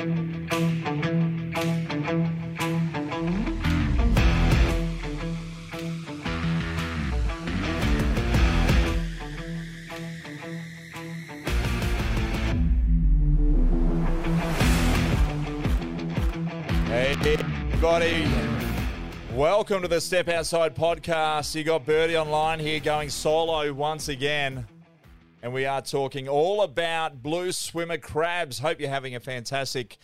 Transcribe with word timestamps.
Everybody. 0.00 0.32
Welcome 19.34 19.82
to 19.82 19.88
the 19.88 20.00
Step 20.00 20.28
Outside 20.28 20.74
podcast. 20.74 21.54
You 21.54 21.62
got 21.64 21.84
Birdie 21.84 22.16
online 22.16 22.58
here 22.58 22.80
going 22.80 23.10
solo 23.10 23.70
once 23.74 24.08
again. 24.08 24.66
And 25.42 25.54
we 25.54 25.64
are 25.64 25.80
talking 25.80 26.28
all 26.28 26.62
about 26.62 27.22
blue 27.22 27.52
swimmer 27.52 27.96
crabs. 27.96 28.58
Hope 28.58 28.78
you're 28.78 28.90
having 28.90 29.14
a 29.14 29.20
fantastic 29.20 29.96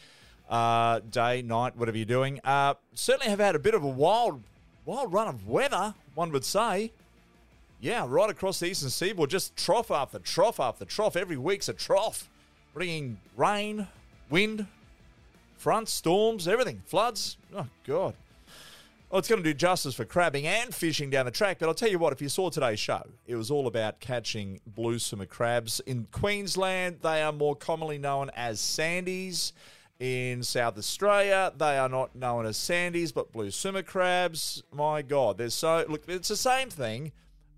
uh, 0.48 1.00
day, 1.00 1.42
night, 1.42 1.76
whatever 1.76 1.98
you're 1.98 2.06
doing. 2.06 2.40
Uh, 2.42 2.74
certainly 2.94 3.28
have 3.28 3.40
had 3.40 3.54
a 3.54 3.58
bit 3.58 3.74
of 3.74 3.84
a 3.84 3.88
wild, 3.88 4.42
wild 4.86 5.12
run 5.12 5.28
of 5.28 5.46
weather, 5.46 5.94
one 6.14 6.32
would 6.32 6.44
say. 6.44 6.90
Yeah, 7.80 8.06
right 8.08 8.30
across 8.30 8.60
the 8.60 8.66
eastern 8.66 8.88
seaboard, 8.88 9.28
just 9.28 9.54
trough 9.56 9.90
after 9.90 10.18
trough 10.18 10.58
after 10.58 10.86
trough. 10.86 11.16
Every 11.16 11.36
week's 11.36 11.68
a 11.68 11.74
trough, 11.74 12.30
bringing 12.72 13.18
rain, 13.36 13.88
wind, 14.30 14.66
fronts, 15.58 15.92
storms, 15.92 16.48
everything, 16.48 16.80
floods. 16.86 17.36
Oh, 17.54 17.66
God. 17.86 18.14
Well, 19.08 19.20
it's 19.20 19.28
going 19.28 19.40
to 19.40 19.48
do 19.48 19.54
justice 19.54 19.94
for 19.94 20.04
crabbing 20.04 20.48
and 20.48 20.74
fishing 20.74 21.10
down 21.10 21.26
the 21.26 21.30
track. 21.30 21.60
But 21.60 21.68
I'll 21.68 21.74
tell 21.74 21.88
you 21.88 21.98
what, 21.98 22.12
if 22.12 22.20
you 22.20 22.28
saw 22.28 22.50
today's 22.50 22.80
show, 22.80 23.02
it 23.24 23.36
was 23.36 23.52
all 23.52 23.68
about 23.68 24.00
catching 24.00 24.60
blue 24.66 24.98
swimmer 24.98 25.26
crabs. 25.26 25.78
In 25.80 26.08
Queensland, 26.10 26.98
they 27.02 27.22
are 27.22 27.30
more 27.30 27.54
commonly 27.54 27.98
known 27.98 28.30
as 28.34 28.60
sandies. 28.60 29.52
In 30.00 30.42
South 30.42 30.76
Australia, 30.76 31.52
they 31.56 31.78
are 31.78 31.88
not 31.88 32.16
known 32.16 32.46
as 32.46 32.58
sandies, 32.58 33.14
but 33.14 33.32
blue 33.32 33.52
swimmer 33.52 33.84
crabs. 33.84 34.64
My 34.72 35.02
God, 35.02 35.38
there's 35.38 35.54
so 35.54 35.86
look. 35.88 36.02
It's 36.08 36.28
the 36.28 36.36
same 36.36 36.68
thing 36.68 37.12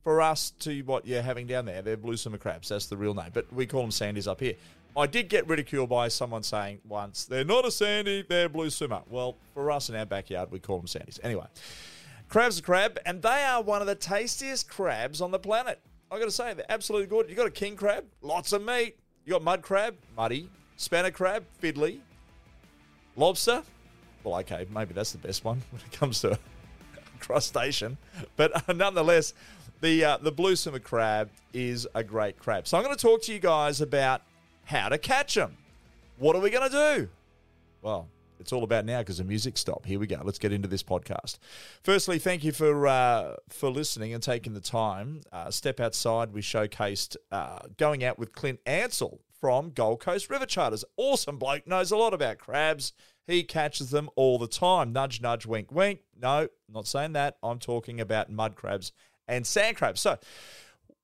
for 0.05 0.21
us 0.21 0.51
to 0.61 0.83
what 0.83 1.07
you're 1.07 1.23
having 1.23 1.47
down 1.47 1.65
there. 1.65 1.81
They're 1.81 1.97
blue 1.97 2.19
swimmer 2.19 2.39
crabs. 2.39 2.69
That's 2.69 2.87
the 2.87 2.97
real 2.97 3.15
name, 3.15 3.31
but 3.33 3.51
we 3.53 3.67
call 3.67 3.81
them 3.81 3.91
sandies 3.91 4.29
up 4.29 4.41
here. 4.41 4.55
I 4.99 5.07
did 5.07 5.29
get 5.29 5.47
ridiculed 5.47 5.89
by 5.89 6.09
someone 6.09 6.43
saying 6.43 6.81
once, 6.87 7.25
they're 7.25 7.45
not 7.45 7.65
a 7.65 7.71
sandy, 7.71 8.25
they're 8.29 8.47
a 8.47 8.49
blue 8.49 8.69
swimmer. 8.69 9.03
Well, 9.09 9.37
for 9.55 9.71
us 9.71 9.89
in 9.89 9.95
our 9.95 10.05
backyard, 10.05 10.51
we 10.51 10.59
call 10.59 10.79
them 10.79 10.87
sandies. 10.87 11.21
Anyway, 11.23 11.47
crab's 12.29 12.59
a 12.59 12.63
crab, 12.63 12.99
and 13.07 13.23
they 13.23 13.45
are 13.45 13.63
one 13.63 13.81
of 13.81 13.87
the 13.87 13.95
tastiest 13.95 14.69
crabs 14.69 15.21
on 15.21 15.31
the 15.31 15.39
planet. 15.39 15.81
i 16.11 16.19
got 16.19 16.25
to 16.25 16.33
say, 16.33 16.53
they're 16.53 16.67
absolutely 16.69 17.07
good. 17.07 17.31
you 17.31 17.37
got 17.37 17.47
a 17.47 17.51
king 17.51 17.77
crab, 17.77 18.05
lots 18.23 18.53
of 18.53 18.65
meat. 18.65 18.97
you 19.25 19.33
got 19.33 19.43
mud 19.43 19.63
crab, 19.63 19.95
muddy. 20.17 20.51
Spanner 20.77 21.13
crab, 21.13 21.45
fiddly. 21.63 22.01
Lobster, 23.17 23.63
well, 24.25 24.39
okay, 24.41 24.67
maybe 24.73 24.95
that's 24.95 25.13
the 25.13 25.19
best 25.19 25.45
one 25.45 25.63
when 25.71 25.81
it 25.81 25.93
comes 25.93 26.21
to 26.23 26.39
crustacean. 27.21 27.97
But 28.37 28.69
uh, 28.69 28.73
nonetheless, 28.73 29.33
the 29.81 30.05
uh, 30.05 30.17
the 30.19 30.33
blue 30.33 30.57
swimmer 30.57 30.81
crab 30.81 31.31
is 31.53 31.87
a 31.95 32.03
great 32.03 32.39
crab. 32.39 32.67
So 32.67 32.77
I'm 32.77 32.85
going 32.85 32.97
to 32.97 33.01
talk 33.01 33.23
to 33.23 33.33
you 33.33 33.39
guys 33.39 33.81
about 33.81 34.23
how 34.69 34.91
to 34.91 34.99
catch 34.99 35.35
them. 35.35 35.57
What 36.19 36.37
are 36.37 36.41
we 36.41 36.51
going 36.51 36.71
to 36.71 36.97
do? 36.97 37.09
Well, 37.81 38.07
it's 38.39 38.53
all 38.53 38.65
about 38.65 38.85
now 38.85 38.99
because 38.99 39.19
the 39.19 39.25
music 39.25 39.57
stopped. 39.57 39.87
Here 39.87 39.99
we 39.99 40.07
go. 40.07 40.21
Let's 40.23 40.39
get 40.39 40.53
into 40.53 40.69
this 40.69 40.83
podcast. 40.83 41.39
Firstly, 41.83 42.19
thank 42.19 42.45
you 42.45 42.53
for 42.53 42.87
uh, 42.87 43.37
for 43.49 43.71
listening 43.71 44.13
and 44.13 44.23
taking 44.23 44.53
the 44.53 44.61
time. 44.61 45.23
Uh, 45.33 45.51
Step 45.51 45.81
outside. 45.81 46.33
We 46.33 46.43
showcased 46.43 47.17
uh, 47.33 47.61
going 47.79 48.05
out 48.05 48.19
with 48.19 48.33
Clint 48.33 48.61
Ansell 48.67 49.21
from 49.41 49.71
Gold 49.71 50.01
Coast 50.01 50.29
River 50.29 50.47
Charters. 50.47 50.85
Awesome 50.97 51.39
bloke, 51.39 51.67
knows 51.67 51.91
a 51.91 51.97
lot 51.97 52.13
about 52.13 52.39
crabs. 52.39 52.93
He 53.27 53.45
catches 53.45 53.91
them 53.91 54.11
all 54.17 54.39
the 54.39 54.49
time. 54.49 54.93
Nudge, 54.93 55.21
nudge, 55.21 55.47
wink, 55.47 55.73
wink. 55.73 56.01
No, 56.21 56.49
not 56.69 56.87
saying 56.87 57.13
that. 57.15 57.39
I'm 57.43 57.59
talking 57.59 58.01
about 58.01 58.31
mud 58.31 58.55
crabs 58.55 58.93
and 59.27 59.47
sand 59.47 59.77
crabs. 59.77 60.01
So, 60.01 60.19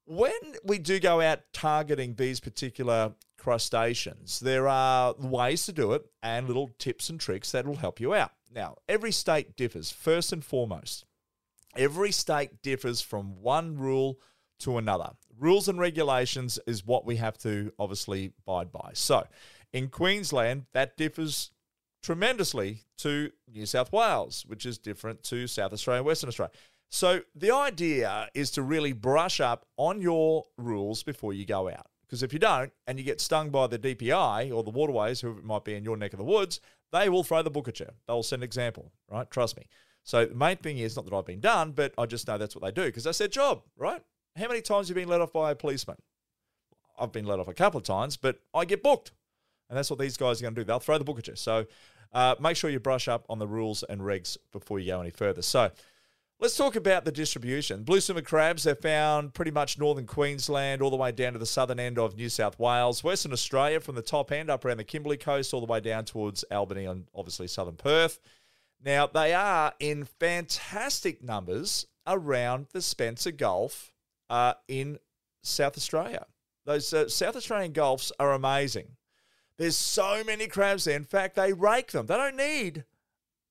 when 0.07 0.33
we 0.65 0.79
do 0.79 1.01
go 1.01 1.21
out 1.21 1.41
targeting 1.53 2.15
these 2.15 2.41
particular 2.41 3.13
crustaceans, 3.39 4.41
there 4.41 4.69
are 4.69 5.15
ways 5.19 5.67
to 5.67 5.73
do 5.73 5.93
it 5.93 6.05
and 6.23 6.47
little 6.47 6.71
tips 6.79 7.11
and 7.11 7.19
tricks 7.19 7.53
that 7.53 7.67
will 7.67 7.77
help 7.77 8.01
you 8.01 8.15
out. 8.15 8.33
Now, 8.55 8.77
every 8.89 9.13
state 9.13 9.57
differs, 9.57 9.91
first 9.91 10.33
and 10.33 10.45
foremost. 10.45 11.05
Every 11.77 12.13
state 12.13 12.63
differs 12.63 13.01
from 13.01 13.43
one 13.43 13.77
rule 13.77 14.21
to 14.61 14.79
another. 14.79 15.11
Rules 15.39 15.69
and 15.69 15.79
regulations 15.79 16.59
is 16.67 16.87
what 16.87 17.05
we 17.05 17.17
have 17.17 17.37
to 17.39 17.73
obviously 17.79 18.33
abide 18.47 18.71
by. 18.71 18.91
So, 18.95 19.27
in 19.73 19.89
Queensland, 19.89 20.67
that 20.73 20.97
differs 20.97 21.51
tremendously 22.01 22.83
to 22.99 23.33
New 23.53 23.67
South 23.67 23.91
Wales, 23.91 24.45
which 24.47 24.65
is 24.65 24.79
different 24.79 25.23
to 25.25 25.47
South 25.49 25.73
Australia 25.73 25.99
and 25.99 26.07
Western 26.07 26.29
Australia. 26.29 26.53
So, 26.91 27.23
the 27.35 27.51
idea 27.51 28.29
is 28.35 28.51
to 28.53 28.63
really 28.63 28.93
brush 28.93 29.41
up 29.41 29.67
on 29.77 30.01
your 30.01 30.45
rules 30.57 31.03
before 31.03 31.33
you 31.33 31.45
go 31.45 31.69
out. 31.69 31.89
Because 32.07 32.23
if 32.23 32.33
you 32.33 32.39
don't, 32.39 32.73
and 32.87 32.99
you 32.99 33.05
get 33.05 33.21
stung 33.21 33.51
by 33.51 33.67
the 33.67 33.79
DPI 33.79 34.55
or 34.55 34.63
the 34.63 34.71
waterways, 34.71 35.21
whoever 35.21 35.41
it 35.41 35.45
might 35.45 35.65
be 35.65 35.75
in 35.75 35.85
your 35.85 35.97
neck 35.97 36.13
of 36.13 36.19
the 36.19 36.25
woods, 36.25 36.61
they 36.93 37.09
will 37.09 37.25
throw 37.25 37.43
the 37.43 37.51
book 37.51 37.67
at 37.67 37.81
you. 37.81 37.89
They'll 38.07 38.23
send 38.23 38.43
an 38.43 38.45
example, 38.45 38.93
right? 39.11 39.29
Trust 39.31 39.57
me. 39.57 39.65
So 40.05 40.27
the 40.27 40.35
main 40.35 40.59
thing 40.59 40.79
is 40.79 40.95
not 40.95 41.07
that 41.07 41.15
I've 41.15 41.27
been 41.27 41.41
done, 41.41 41.73
but 41.73 41.93
I 41.99 42.07
just 42.07 42.29
know 42.29 42.39
that's 42.39 42.55
what 42.55 42.63
they 42.63 42.71
do 42.71 42.87
because 42.87 43.05
that's 43.05 43.19
their 43.19 43.29
job, 43.29 43.63
right? 43.77 44.01
How 44.37 44.49
many 44.49 44.61
times 44.61 44.89
have 44.89 44.97
you 44.97 45.03
been 45.03 45.09
let 45.11 45.21
off 45.21 45.33
by 45.33 45.51
a 45.51 45.55
policeman? 45.55 45.97
I've 46.99 47.11
been 47.11 47.25
let 47.25 47.41
off 47.41 47.49
a 47.49 47.55
couple 47.55 47.79
of 47.79 47.85
times, 47.85 48.17
but 48.17 48.39
I 48.53 48.65
get 48.65 48.83
booked. 48.83 49.13
And 49.69 49.79
that's 49.79 49.91
what 49.91 49.99
these 49.99 50.17
guys 50.17 50.41
are 50.41 50.43
going 50.43 50.55
to 50.55 50.61
do. 50.61 50.65
They'll 50.65 50.79
throw 50.79 50.99
the 50.99 51.05
book 51.05 51.19
at 51.19 51.27
you. 51.27 51.37
So 51.37 51.67
uh, 52.13 52.37
make 52.39 52.57
sure 52.57 52.71
you 52.71 52.79
brush 52.79 53.09
up 53.09 53.25
on 53.29 53.39
the 53.39 53.47
rules 53.47 53.83
and 53.83 54.01
regs 54.01 54.37
before 54.53 54.79
you 54.79 54.87
go 54.87 55.01
any 55.01 55.11
further. 55.11 55.43
So 55.43 55.71
let's 56.41 56.57
talk 56.57 56.77
about 56.77 57.05
the 57.05 57.13
distribution. 57.13 57.85
Blue 57.85 58.01
swimmer 58.01 58.23
crabs, 58.23 58.65
they're 58.65 58.75
found 58.75 59.35
pretty 59.35 59.51
much 59.51 59.79
northern 59.79 60.07
Queensland, 60.07 60.83
all 60.83 60.91
the 60.91 60.97
way 60.97 61.13
down 61.13 61.33
to 61.33 61.39
the 61.39 61.47
southern 61.47 61.81
end 61.81 61.99
of 61.99 62.17
New 62.17 62.29
South 62.29 62.59
Wales, 62.59 63.03
Western 63.05 63.33
Australia, 63.33 63.81
from 63.81 63.95
the 63.95 64.03
top 64.03 64.33
end 64.33 64.51
up 64.51 64.65
around 64.65 64.79
the 64.79 64.85
Kimberley 64.85 65.17
coast, 65.17 65.55
all 65.55 65.61
the 65.61 65.67
way 65.67 65.81
down 65.81 66.05
towards 66.05 66.45
Albany 66.51 66.85
and 66.85 67.07
obviously 67.15 67.47
southern 67.47 67.77
Perth. 67.77 68.19
Now, 68.85 69.07
they 69.07 69.33
are 69.33 69.73
in 69.81 70.05
fantastic 70.05 71.23
numbers 71.23 71.87
around 72.07 72.67
the 72.73 72.83
Spencer 72.83 73.33
Gulf 73.33 73.93
uh, 74.29 74.55
in 74.69 74.99
South 75.43 75.77
Australia. 75.77 76.27
Those 76.67 76.93
uh, 76.93 77.09
South 77.09 77.37
Australian 77.37 77.73
Gulfs 77.73 78.13
are 78.19 78.33
amazing. 78.33 78.89
There's 79.57 79.77
so 79.77 80.23
many 80.25 80.49
crabs 80.49 80.85
there. 80.85 80.97
In 80.97 81.05
fact, 81.05 81.37
they 81.37 81.53
rake 81.53 81.93
them. 81.93 82.07
They 82.07 82.17
don't 82.17 82.37
need 82.37 82.85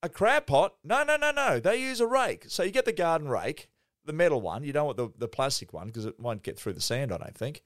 a 0.03 0.09
crab 0.09 0.46
pot. 0.46 0.75
No, 0.84 1.03
no, 1.03 1.18
no, 1.18 1.31
no. 1.31 1.59
They 1.59 1.78
use 1.78 2.00
a 2.00 2.06
rake. 2.06 2.46
So 2.50 2.62
you 2.62 2.72
get 2.72 2.86
the 2.86 2.91
garden 2.91 3.30
rake, 3.30 3.69
the 4.06 4.14
metal 4.14 4.41
one. 4.41 4.64
You 4.64 4.74
don't 4.74 4.86
want 4.86 4.97
the, 4.97 5.09
the 5.18 5.28
plastic 5.28 5.74
one 5.74 5.88
because 5.88 6.06
it 6.06 6.19
won't 6.19 6.44
get 6.44 6.59
through 6.59 6.74
the 6.74 6.81
sand, 6.81 7.12
I 7.12 7.18
don't 7.18 7.38
think. 7.38 7.64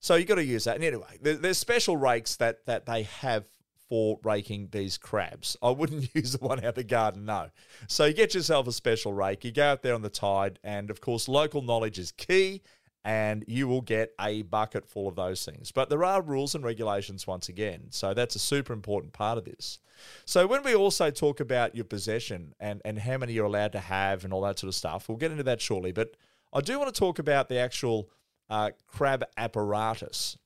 So 0.00 0.14
you 0.14 0.24
got 0.24 0.36
to 0.36 0.44
use 0.44 0.64
that. 0.64 0.76
And 0.76 0.84
anyway, 0.84 1.18
there, 1.20 1.34
there's 1.34 1.58
special 1.58 1.96
rakes 1.96 2.36
that, 2.36 2.64
that 2.66 2.86
they 2.86 3.02
have 3.04 3.46
for 3.88 4.18
raking 4.24 4.68
these 4.72 4.98
crabs. 4.98 5.56
I 5.62 5.70
wouldn't 5.70 6.08
use 6.14 6.32
the 6.32 6.44
one 6.44 6.58
out 6.58 6.64
of 6.64 6.74
the 6.74 6.84
garden, 6.84 7.26
no. 7.26 7.50
So 7.88 8.06
you 8.06 8.14
get 8.14 8.34
yourself 8.34 8.66
a 8.66 8.72
special 8.72 9.12
rake, 9.12 9.44
you 9.44 9.52
go 9.52 9.64
out 9.64 9.82
there 9.82 9.94
on 9.94 10.02
the 10.02 10.08
tide, 10.08 10.58
and 10.64 10.90
of 10.90 11.00
course, 11.00 11.28
local 11.28 11.62
knowledge 11.62 11.98
is 11.98 12.10
key, 12.12 12.62
and 13.06 13.44
you 13.46 13.68
will 13.68 13.82
get 13.82 14.12
a 14.20 14.42
bucket 14.42 14.84
full 14.84 15.06
of 15.06 15.14
those 15.14 15.44
things. 15.44 15.70
But 15.70 15.88
there 15.88 16.02
are 16.02 16.20
rules 16.20 16.56
and 16.56 16.64
regulations 16.64 17.24
once 17.24 17.48
again, 17.48 17.84
so 17.90 18.12
that's 18.12 18.34
a 18.34 18.40
super 18.40 18.72
important 18.72 19.12
part 19.12 19.38
of 19.38 19.44
this. 19.44 19.78
So 20.24 20.48
when 20.48 20.64
we 20.64 20.74
also 20.74 21.12
talk 21.12 21.38
about 21.38 21.76
your 21.76 21.84
possession 21.84 22.56
and, 22.58 22.82
and 22.84 22.98
how 22.98 23.16
many 23.16 23.32
you're 23.32 23.46
allowed 23.46 23.72
to 23.72 23.78
have 23.78 24.24
and 24.24 24.32
all 24.32 24.40
that 24.42 24.58
sort 24.58 24.68
of 24.68 24.74
stuff, 24.74 25.08
we'll 25.08 25.18
get 25.18 25.30
into 25.30 25.44
that 25.44 25.60
shortly. 25.60 25.92
But 25.92 26.16
I 26.52 26.60
do 26.60 26.80
want 26.80 26.92
to 26.92 26.98
talk 26.98 27.20
about 27.20 27.48
the 27.48 27.58
actual 27.58 28.10
uh, 28.50 28.70
crab 28.88 29.24
apparatus. 29.36 30.36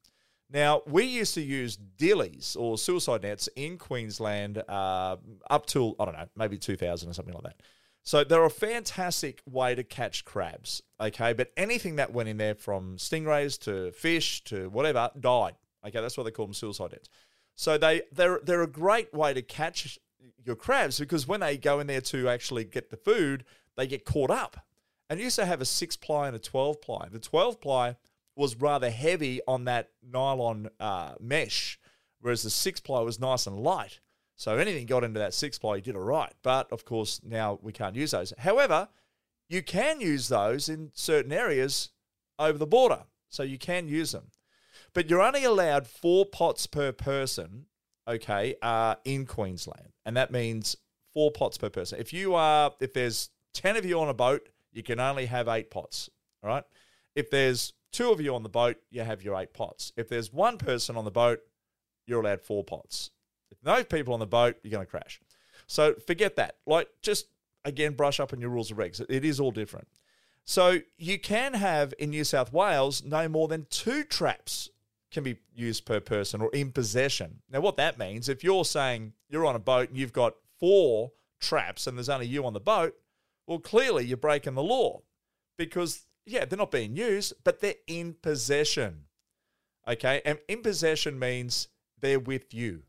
Now, 0.53 0.83
we 0.87 1.05
used 1.05 1.33
to 1.35 1.41
use 1.41 1.79
dillies 1.97 2.59
or 2.59 2.77
suicide 2.77 3.23
nets 3.23 3.49
in 3.57 3.79
Queensland 3.79 4.59
uh, 4.69 5.17
up 5.49 5.65
till, 5.65 5.97
I 5.99 6.05
don't 6.05 6.15
know, 6.15 6.29
maybe 6.37 6.59
2000 6.59 7.09
or 7.09 7.15
something 7.15 7.33
like 7.33 7.45
that. 7.45 7.63
So 8.03 8.25
they're 8.25 8.45
a 8.45 8.51
fantastic 8.51 9.43
way 9.47 9.75
to 9.75 9.85
catch 9.85 10.25
crabs, 10.25 10.83
okay? 11.01 11.33
But 11.33 11.53
anything 11.57 11.97
that 11.97 12.13
went 12.13 12.29
in 12.29 12.39
there 12.39 12.55
from 12.55 12.97
stingrays 12.97 13.59
to 13.61 13.93
fish 13.93 14.43
to 14.45 14.71
whatever 14.71 15.11
died. 15.19 15.55
Okay, 15.87 16.01
that's 16.01 16.17
why 16.17 16.25
they 16.25 16.31
call 16.31 16.47
them 16.47 16.55
suicide 16.55 16.93
nets. 16.93 17.09
So 17.55 17.77
they 17.79 18.03
they're 18.13 18.41
they're 18.43 18.63
a 18.63 18.67
great 18.67 19.13
way 19.13 19.35
to 19.35 19.43
catch 19.43 19.99
your 20.45 20.57
crabs 20.57 20.99
because 20.99 21.29
when 21.29 21.41
they 21.41 21.57
go 21.57 21.81
in 21.81 21.87
there 21.87 22.01
to 22.03 22.29
actually 22.29 22.65
get 22.65 22.91
the 22.91 22.97
food, 22.97 23.45
they 23.77 23.87
get 23.87 24.05
caught 24.05 24.31
up. 24.31 24.65
And 25.09 25.19
you 25.19 25.25
used 25.25 25.37
to 25.37 25.47
have 25.47 25.61
a 25.61 25.67
six 25.67 25.97
ply 25.97 26.27
and 26.27 26.37
a 26.37 26.39
twelve 26.39 26.81
ply. 26.81 27.09
The 27.11 27.19
twelve 27.19 27.61
ply 27.61 27.97
was 28.37 28.57
rather 28.57 28.91
heavy 28.91 29.41
on 29.47 29.65
that 29.65 29.91
nylon 30.03 30.71
uh, 30.79 31.15
mesh, 31.21 31.79
whereas 32.21 32.43
the 32.43 32.51
six 32.51 32.81
ply 32.81 33.01
was 33.01 33.21
nice 33.21 33.47
and 33.47 33.59
light. 33.59 34.01
So 34.41 34.57
anything 34.57 34.87
got 34.87 35.05
into 35.05 35.21
that 35.21 35.35
six 35.35 35.59
ply, 35.59 35.77
you 35.77 35.83
did 35.83 35.97
all 35.97 36.01
right. 36.01 36.33
But 36.43 36.73
of 36.73 36.87
course, 36.87 37.21
now 37.23 37.59
we 37.61 37.75
can't 37.75 37.95
use 37.95 38.13
those. 38.13 38.33
However, 38.39 38.89
you 39.51 39.63
can 39.63 40.01
use 40.01 40.29
those 40.29 40.71
in 40.71 40.93
certain 40.95 41.31
areas 41.31 41.91
over 42.39 42.57
the 42.57 42.67
border. 42.67 43.03
So 43.29 43.43
you 43.43 43.59
can 43.59 43.87
use 43.87 44.13
them. 44.13 44.31
But 44.95 45.11
you're 45.11 45.21
only 45.21 45.45
allowed 45.45 45.87
four 45.87 46.25
pots 46.25 46.67
per 46.67 46.91
person, 46.91 47.67
okay, 48.09 48.55
uh, 48.63 48.95
in 49.05 49.27
Queensland, 49.27 49.93
and 50.07 50.17
that 50.17 50.33
means 50.33 50.75
four 51.13 51.31
pots 51.31 51.59
per 51.59 51.69
person. 51.69 52.01
If 52.01 52.15
you 52.15 52.35
are, 52.35 52.73
if 52.81 52.95
there's 52.95 53.29
ten 53.53 53.77
of 53.77 53.85
you 53.85 54.01
on 54.01 54.09
a 54.09 54.15
boat, 54.15 54.49
you 54.73 54.83
can 54.83 55.01
only 55.01 55.27
have 55.27 55.49
eight 55.49 55.71
pots. 55.71 56.09
All 56.43 56.49
right. 56.49 56.65
If 57.15 57.29
there's 57.29 57.75
two 57.93 58.11
of 58.11 58.23
you 58.23 58.35
on 58.35 58.43
the 58.43 58.49
boat, 58.49 58.79
you 58.91 59.03
have 59.03 59.23
your 59.23 59.39
eight 59.39 59.53
pots. 59.53 59.93
If 59.99 60.09
there's 60.09 60.33
one 60.33 60.57
person 60.57 60.97
on 60.97 61.05
the 61.05 61.11
boat, 61.11 61.41
you're 62.07 62.23
allowed 62.23 62.41
four 62.41 62.65
pots. 62.65 63.11
If 63.51 63.59
no 63.65 63.85
people 63.85 64.15
on 64.15 64.21
the 64.21 64.27
boat, 64.27 64.57
you're 64.63 64.71
going 64.71 64.87
to 64.87 64.91
crash. 64.91 65.21
So 65.67 65.95
forget 66.07 66.37
that. 66.37 66.57
Like, 66.67 66.89
just 67.03 67.27
again, 67.65 67.95
brush 67.95 68.21
up 68.21 68.33
on 68.33 68.41
your 68.41 68.51
rules 68.51 68.71
and 68.71 68.79
regs. 68.79 69.05
It 69.09 69.25
is 69.25 69.41
all 69.41 69.51
different. 69.51 69.89
So 70.45 70.79
you 70.97 71.19
can 71.19 71.55
have 71.55 71.95
in 71.99 72.11
New 72.11 72.25
South 72.25 72.53
Wales 72.53 73.05
no 73.05 73.29
more 73.29 73.49
than 73.49 73.67
two 73.71 74.05
traps 74.05 74.69
can 75.11 75.23
be 75.25 75.37
used 75.55 75.85
per 75.85 76.01
person 76.01 76.41
or 76.41 76.51
in 76.53 76.73
possession. 76.73 77.41
Now, 77.51 77.61
what 77.61 77.77
that 77.77 77.99
means, 77.99 78.29
if 78.29 78.43
you're 78.43 78.65
saying 78.65 79.13
you're 79.29 79.47
on 79.47 79.57
a 79.57 79.61
boat 79.61 79.89
and 79.89 79.99
you've 79.99 80.13
got 80.13 80.35
four 80.59 81.13
traps 81.41 81.87
and 81.87 81.97
there's 81.97 82.09
only 82.09 82.27
you 82.27 82.47
on 82.47 82.53
the 82.53 82.61
boat, 82.61 82.95
well, 83.47 83.59
clearly 83.59 84.05
you're 84.05 84.17
breaking 84.17 84.55
the 84.55 84.63
law 84.63 85.03
because, 85.57 86.07
yeah, 86.27 86.45
they're 86.45 86.57
not 86.57 86.71
being 86.71 86.97
used, 86.97 87.33
but 87.45 87.61
they're 87.61 87.75
in 87.87 88.15
possession. 88.15 89.05
Okay. 89.87 90.23
And 90.25 90.39
in 90.49 90.63
possession 90.63 91.19
means 91.19 91.69
they're 92.01 92.21
with 92.21 92.55
you. 92.55 92.83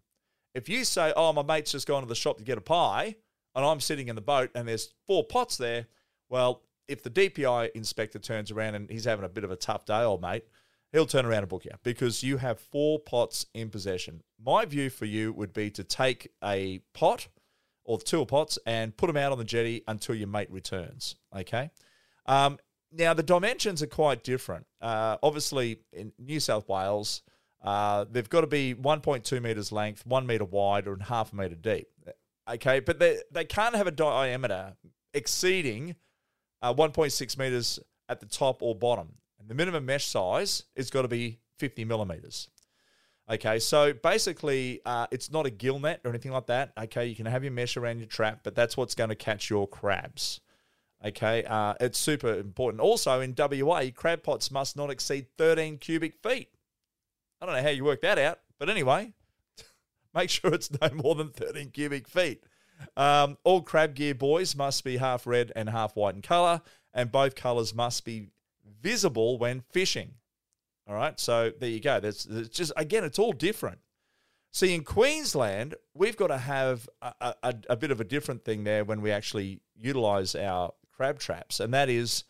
If 0.54 0.70
you 0.70 0.84
say, 0.84 1.14
oh, 1.16 1.32
my 1.34 1.44
mate's 1.44 1.72
just 1.72 1.88
gone 1.88 2.02
to 2.02 2.08
the 2.08 2.16
shop 2.16 2.38
to 2.38 2.44
get 2.44 2.58
a 2.58 2.62
pie, 2.62 3.16
and 3.56 3.66
I'm 3.66 3.80
sitting 3.80 4.08
in 4.08 4.16
the 4.16 4.22
boat 4.22 4.50
and 4.56 4.68
there's 4.68 4.94
four 5.08 5.24
pots 5.24 5.58
there, 5.58 5.88
well, 6.30 6.64
if 6.88 7.04
the 7.04 7.10
DPI 7.10 7.72
inspector 7.72 8.20
turns 8.20 8.52
around 8.52 8.76
and 8.76 8.90
he's 8.90 9.06
having 9.06 9.26
a 9.26 9.30
bit 9.30 9.44
of 9.44 9.52
a 9.52 9.56
tough 9.56 9.86
day, 9.86 10.02
old 10.02 10.22
mate, 10.22 10.46
he'll 10.92 11.06
turn 11.06 11.26
around 11.26 11.40
and 11.40 11.50
book 11.50 11.66
you 11.66 11.72
because 11.84 12.24
you 12.24 12.38
have 12.38 12.60
four 12.60 13.00
pots 13.00 13.46
in 13.54 13.70
possession. 13.70 14.22
My 14.44 14.66
view 14.66 14.90
for 14.90 15.06
you 15.06 15.34
would 15.34 15.54
be 15.54 15.70
to 15.72 15.84
take 15.84 16.32
a 16.44 16.80
pot 16.94 17.28
or 17.84 18.00
two 18.00 18.26
pots 18.26 18.60
and 18.66 18.96
put 18.96 19.08
them 19.08 19.18
out 19.18 19.32
on 19.32 19.38
the 19.38 19.44
jetty 19.44 19.84
until 19.88 20.16
your 20.16 20.28
mate 20.28 20.52
returns. 20.52 21.16
Okay. 21.36 21.72
Um, 22.26 22.58
now 22.92 23.14
the 23.14 23.24
dimensions 23.24 23.82
are 23.82 23.88
quite 23.88 24.24
different. 24.24 24.66
Uh, 24.82 25.18
obviously, 25.24 25.80
in 25.94 26.12
New 26.20 26.40
South 26.40 26.68
Wales, 26.68 27.22
uh, 27.62 28.06
they've 28.10 28.30
got 28.30 28.42
to 28.42 28.48
be 28.48 28.74
1.2 28.74 29.42
meters 29.42 29.72
length, 29.72 30.06
one 30.06 30.26
meter 30.26 30.46
wide, 30.46 30.88
or 30.88 30.98
half 30.98 31.34
a 31.34 31.36
meter 31.36 31.56
deep. 31.56 31.88
Okay, 32.50 32.80
but 32.80 33.00
they 33.00 33.20
they 33.32 33.46
can't 33.46 33.76
have 33.76 33.88
a 33.88 33.92
diameter 33.92 34.74
exceeding 35.14 35.96
uh, 36.62 36.74
1.6 36.74 37.38
meters 37.38 37.80
at 38.10 38.20
the 38.20 38.26
top 38.26 38.62
or 38.62 38.76
bottom. 38.76 39.14
And 39.40 39.50
the 39.50 39.56
minimum 39.56 39.86
mesh 39.86 40.06
size 40.06 40.64
is 40.76 40.90
got 40.90 41.04
to 41.04 41.08
be 41.08 41.40
50 41.60 41.86
millimeters. 41.86 42.50
Okay, 43.30 43.60
so 43.60 43.94
basically, 43.94 44.82
uh, 44.86 45.08
it's 45.12 45.32
not 45.32 45.46
a 45.46 45.50
gill 45.50 45.80
net 45.80 46.02
or 46.04 46.10
anything 46.10 46.32
like 46.32 46.48
that. 46.48 46.74
Okay, 46.78 47.06
you 47.06 47.16
can 47.16 47.28
have 47.28 47.44
your 47.44 47.54
mesh 47.54 47.78
around 47.78 48.00
your 48.00 48.08
trap, 48.08 48.42
but 48.44 48.56
that's 48.56 48.76
what's 48.76 48.96
going 48.96 49.10
to 49.10 49.16
catch 49.16 49.50
your 49.50 49.68
crabs. 49.68 50.42
Okay, 51.04 51.44
uh, 51.46 51.76
it's 51.80 51.98
super 51.98 52.34
important. 52.34 52.82
Also, 52.82 53.22
in 53.22 53.34
WA, 53.38 53.86
crab 53.96 54.24
pots 54.24 54.52
must 54.52 54.76
not 54.76 54.90
exceed 54.90 55.28
13 55.38 55.78
cubic 55.78 56.16
feet. 56.22 56.50
I 57.42 57.46
don't 57.46 57.56
know 57.56 57.64
how 57.64 57.70
you 57.70 57.84
work 57.84 58.02
that 58.02 58.20
out, 58.20 58.40
but 58.60 58.70
anyway, 58.70 59.14
make 60.14 60.30
sure 60.30 60.54
it's 60.54 60.70
no 60.80 60.90
more 60.94 61.16
than 61.16 61.30
13 61.30 61.72
cubic 61.72 62.08
feet. 62.08 62.44
Um, 62.96 63.38
all 63.44 63.62
crab 63.62 63.96
gear 63.96 64.16
buoys 64.16 64.56
must 64.56 64.84
be 64.84 64.98
half 64.98 65.26
red 65.26 65.52
and 65.56 65.70
half 65.70 65.96
white 65.96 66.16
in 66.16 66.22
colour, 66.22 66.62
and 66.94 67.12
both 67.12 67.36
colours 67.36 67.74
must 67.74 68.06
be 68.06 68.28
visible 68.82 69.38
when 69.38 69.62
fishing. 69.62 70.14
All 70.88 70.96
right, 70.96 71.20
so 71.20 71.52
there 71.60 71.70
you 71.70 71.80
go. 71.80 72.00
That's, 72.00 72.24
there's 72.24 72.50
just 72.50 72.72
again, 72.76 73.04
it's 73.04 73.20
all 73.20 73.34
different. 73.34 73.80
See, 74.52 74.76
in 74.76 74.84
Queensland, 74.84 75.76
we've 75.94 76.18
got 76.18 76.28
to 76.28 76.38
have 76.38 76.90
a, 77.02 77.34
a, 77.42 77.56
a 77.70 77.76
bit 77.78 77.92
of 77.92 78.02
a 78.02 78.04
different 78.04 78.44
thing 78.44 78.66
there 78.66 78.84
when 78.84 79.02
we 79.02 79.12
actually 79.12 79.62
utilise 79.76 80.36
our 80.36 80.74
crab 80.92 81.20
traps, 81.20 81.60
and 81.60 81.74
that 81.74 81.90
is 81.90 82.26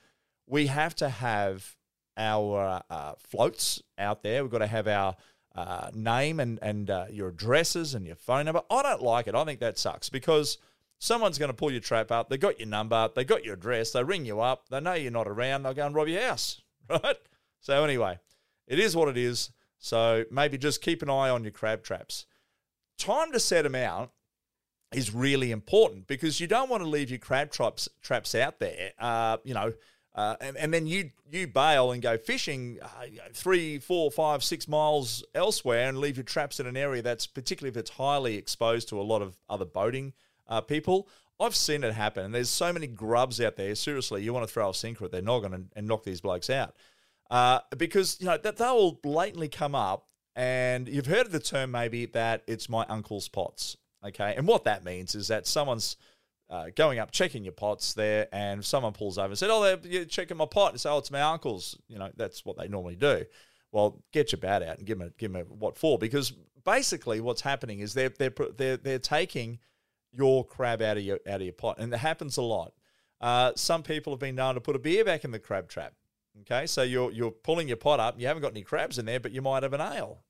we 0.48 0.68
have 0.68 0.94
to 0.96 1.10
have 1.10 1.76
our 2.22 2.84
uh, 2.90 3.14
floats 3.18 3.82
out 3.98 4.24
there. 4.24 4.44
We've 4.44 4.52
got 4.52 4.60
to 4.60 4.68
have 4.68 4.88
our 4.88 5.16
uh, 5.56 5.90
name 5.94 6.40
and 6.40 6.60
and 6.62 6.90
uh, 6.90 7.06
your 7.12 7.30
addresses 7.30 7.94
and 7.94 8.06
your 8.06 8.16
phone 8.16 8.46
number. 8.46 8.62
I 8.70 8.84
don't 8.84 9.02
like 9.02 9.28
it. 9.28 9.36
I 9.36 9.44
think 9.44 9.60
that 9.60 9.78
sucks 9.78 10.10
because 10.10 10.58
someone's 11.00 11.38
going 11.38 11.50
to 11.50 11.56
pull 11.56 11.72
your 11.72 11.82
trap 11.82 12.12
up. 12.12 12.30
They 12.30 12.38
got 12.38 12.60
your 12.60 12.70
number. 12.70 13.10
They 13.14 13.26
got 13.26 13.44
your 13.44 13.56
address. 13.56 13.92
They 13.92 14.04
ring 14.04 14.26
you 14.26 14.40
up. 14.40 14.70
They 14.70 14.80
know 14.80 14.94
you're 14.94 15.12
not 15.12 15.28
around. 15.28 15.64
They'll 15.64 15.74
go 15.74 15.86
and 15.86 15.96
rob 15.96 16.08
your 16.08 16.22
house, 16.22 16.62
right? 16.90 17.18
So 17.60 17.84
anyway, 17.84 18.20
it 18.68 18.80
is 18.80 18.96
what 18.96 19.10
it 19.10 19.18
is. 19.18 19.52
So 19.80 20.26
maybe 20.32 20.58
just 20.58 20.82
keep 20.82 21.02
an 21.02 21.10
eye 21.10 21.30
on 21.30 21.44
your 21.44 21.52
crab 21.52 21.84
traps. 21.84 22.26
Time 22.98 23.32
to 23.32 23.40
set 23.40 23.64
them 23.64 23.76
out 23.76 24.12
is 24.94 25.14
really 25.14 25.52
important 25.52 26.06
because 26.06 26.40
you 26.40 26.48
don't 26.48 26.70
want 26.70 26.84
to 26.84 26.90
leave 26.90 27.10
your 27.10 27.20
crab 27.20 27.52
traps 27.52 27.90
traps 28.02 28.36
out 28.36 28.60
there. 28.60 28.92
Uh, 29.00 29.38
you 29.44 29.54
know 29.54 29.74
uh, 30.14 30.36
and, 30.42 30.58
and 30.58 30.74
then 30.74 30.88
you 30.88 31.12
you 31.32 31.48
bail 31.48 31.92
and 31.92 32.02
go 32.02 32.18
fishing 32.18 32.78
uh, 32.82 32.88
three, 33.34 33.80
four, 33.80 34.12
five, 34.12 34.44
six 34.44 34.68
miles 34.68 35.24
elsewhere 35.34 35.88
and 35.88 36.00
leave 36.00 36.18
your 36.18 36.26
traps 36.26 36.60
in 36.60 36.68
an 36.68 36.76
area 36.76 37.02
that's 37.02 37.26
particularly 37.26 37.70
if 37.70 37.78
it's 37.78 37.92
highly 37.92 38.36
exposed 38.36 38.90
to 38.90 39.00
a 39.00 39.04
lot 39.04 39.22
of 39.22 39.38
other 39.50 39.66
boating 39.66 40.14
uh, 40.48 40.60
people. 40.60 41.08
I've 41.40 41.56
seen 41.56 41.84
it 41.84 41.94
happen, 41.94 42.26
and 42.26 42.36
there's 42.36 42.50
so 42.50 42.72
many 42.72 42.88
grubs 42.88 43.42
out 43.42 43.56
there. 43.56 43.74
Seriously, 43.74 44.22
you 44.22 44.34
want 44.34 44.48
to 44.48 44.54
throw 44.54 44.70
a 44.70 44.74
sinker 44.74 45.06
at 45.06 45.12
their 45.12 45.22
noggin 45.22 45.54
and, 45.54 45.70
and 45.76 45.88
knock 45.88 46.04
these 46.04 46.22
blokes 46.22 46.50
out 46.50 46.76
uh, 47.32 47.60
because 47.78 48.18
you 48.20 48.28
know 48.28 48.38
that 48.38 48.58
they 48.58 48.66
will 48.66 48.92
blatantly 48.92 49.48
come 49.48 49.74
up. 49.74 50.08
And 50.36 50.88
you've 50.88 51.08
heard 51.08 51.26
of 51.26 51.32
the 51.34 51.40
term 51.42 51.72
maybe 51.72 52.06
that 52.08 52.44
it's 52.48 52.70
my 52.70 52.86
uncle's 52.86 53.28
pots, 53.28 53.76
okay? 54.06 54.34
And 54.38 54.48
what 54.48 54.64
that 54.64 54.86
means 54.86 55.14
is 55.14 55.28
that 55.28 55.46
someone's 55.46 55.98
uh, 56.52 56.66
going 56.76 57.00
up, 57.00 57.12
checking 57.12 57.44
your 57.44 57.54
pots 57.54 57.94
there, 57.94 58.28
and 58.34 58.64
someone 58.64 58.92
pulls 58.92 59.18
over 59.18 59.30
and 59.30 59.38
said, 59.38 59.50
"Oh, 59.50 59.78
you're 59.84 60.06
checking 60.06 60.36
my 60.36 60.46
pot," 60.46 60.74
and 60.74 60.82
say, 60.82 60.90
"Oh, 60.90 60.98
it's 60.98 61.10
my 61.10 61.22
uncle's." 61.22 61.78
You 61.88 61.98
know, 61.98 62.12
that's 62.18 62.46
what 62.46 62.58
they 62.58 62.68
normally 62.68 62.98
do. 62.98 63.26
Well, 63.72 64.04
get 64.12 64.34
your 64.34 64.40
bat 64.40 64.62
out 64.62 64.78
and 64.78 64.86
give 64.86 65.00
them 65.00 65.08
a, 65.08 65.12
give 65.12 65.32
them 65.32 65.42
a, 65.42 65.46
what 65.46 65.78
for? 65.78 65.98
Because 65.98 66.34
basically, 66.66 67.22
what's 67.22 67.42
happening 67.42 67.80
is 67.80 67.94
they're 67.94 68.10
they're 68.10 68.34
they're 68.58 68.78
they're 68.78 69.00
taking 69.00 69.60
your 70.12 70.46
crab 70.46 70.82
out 70.82 70.98
of 70.98 71.04
your 71.04 71.20
out 71.26 71.36
of 71.36 71.44
your 71.44 71.54
pot, 71.54 71.78
and 71.80 71.94
it 71.94 71.98
happens 71.98 72.36
a 72.36 72.42
lot. 72.42 72.74
Uh, 73.22 73.54
some 73.56 73.82
people 73.82 74.12
have 74.12 74.20
been 74.20 74.36
known 74.36 74.56
to 74.56 74.62
put 74.62 74.76
a 74.76 74.80
beer 74.80 75.06
back 75.06 75.24
in 75.24 75.32
the 75.32 75.40
crab 75.40 75.70
trap. 75.70 75.94
Okay, 76.42 76.68
so 76.68 76.82
you're 76.82 77.12
you're 77.12 77.32
pulling 77.32 77.70
your 77.70 77.78
pot 77.78 78.02
up, 78.02 78.20
you 78.20 78.28
haven't 78.28 78.42
got 78.42 78.52
any 78.52 78.64
crabs 78.64 78.98
in 78.98 79.06
there, 79.06 79.22
but 79.22 79.32
you 79.32 79.42
might 79.42 79.64
have 79.64 79.74
an 79.74 79.82
ale. 79.82 80.24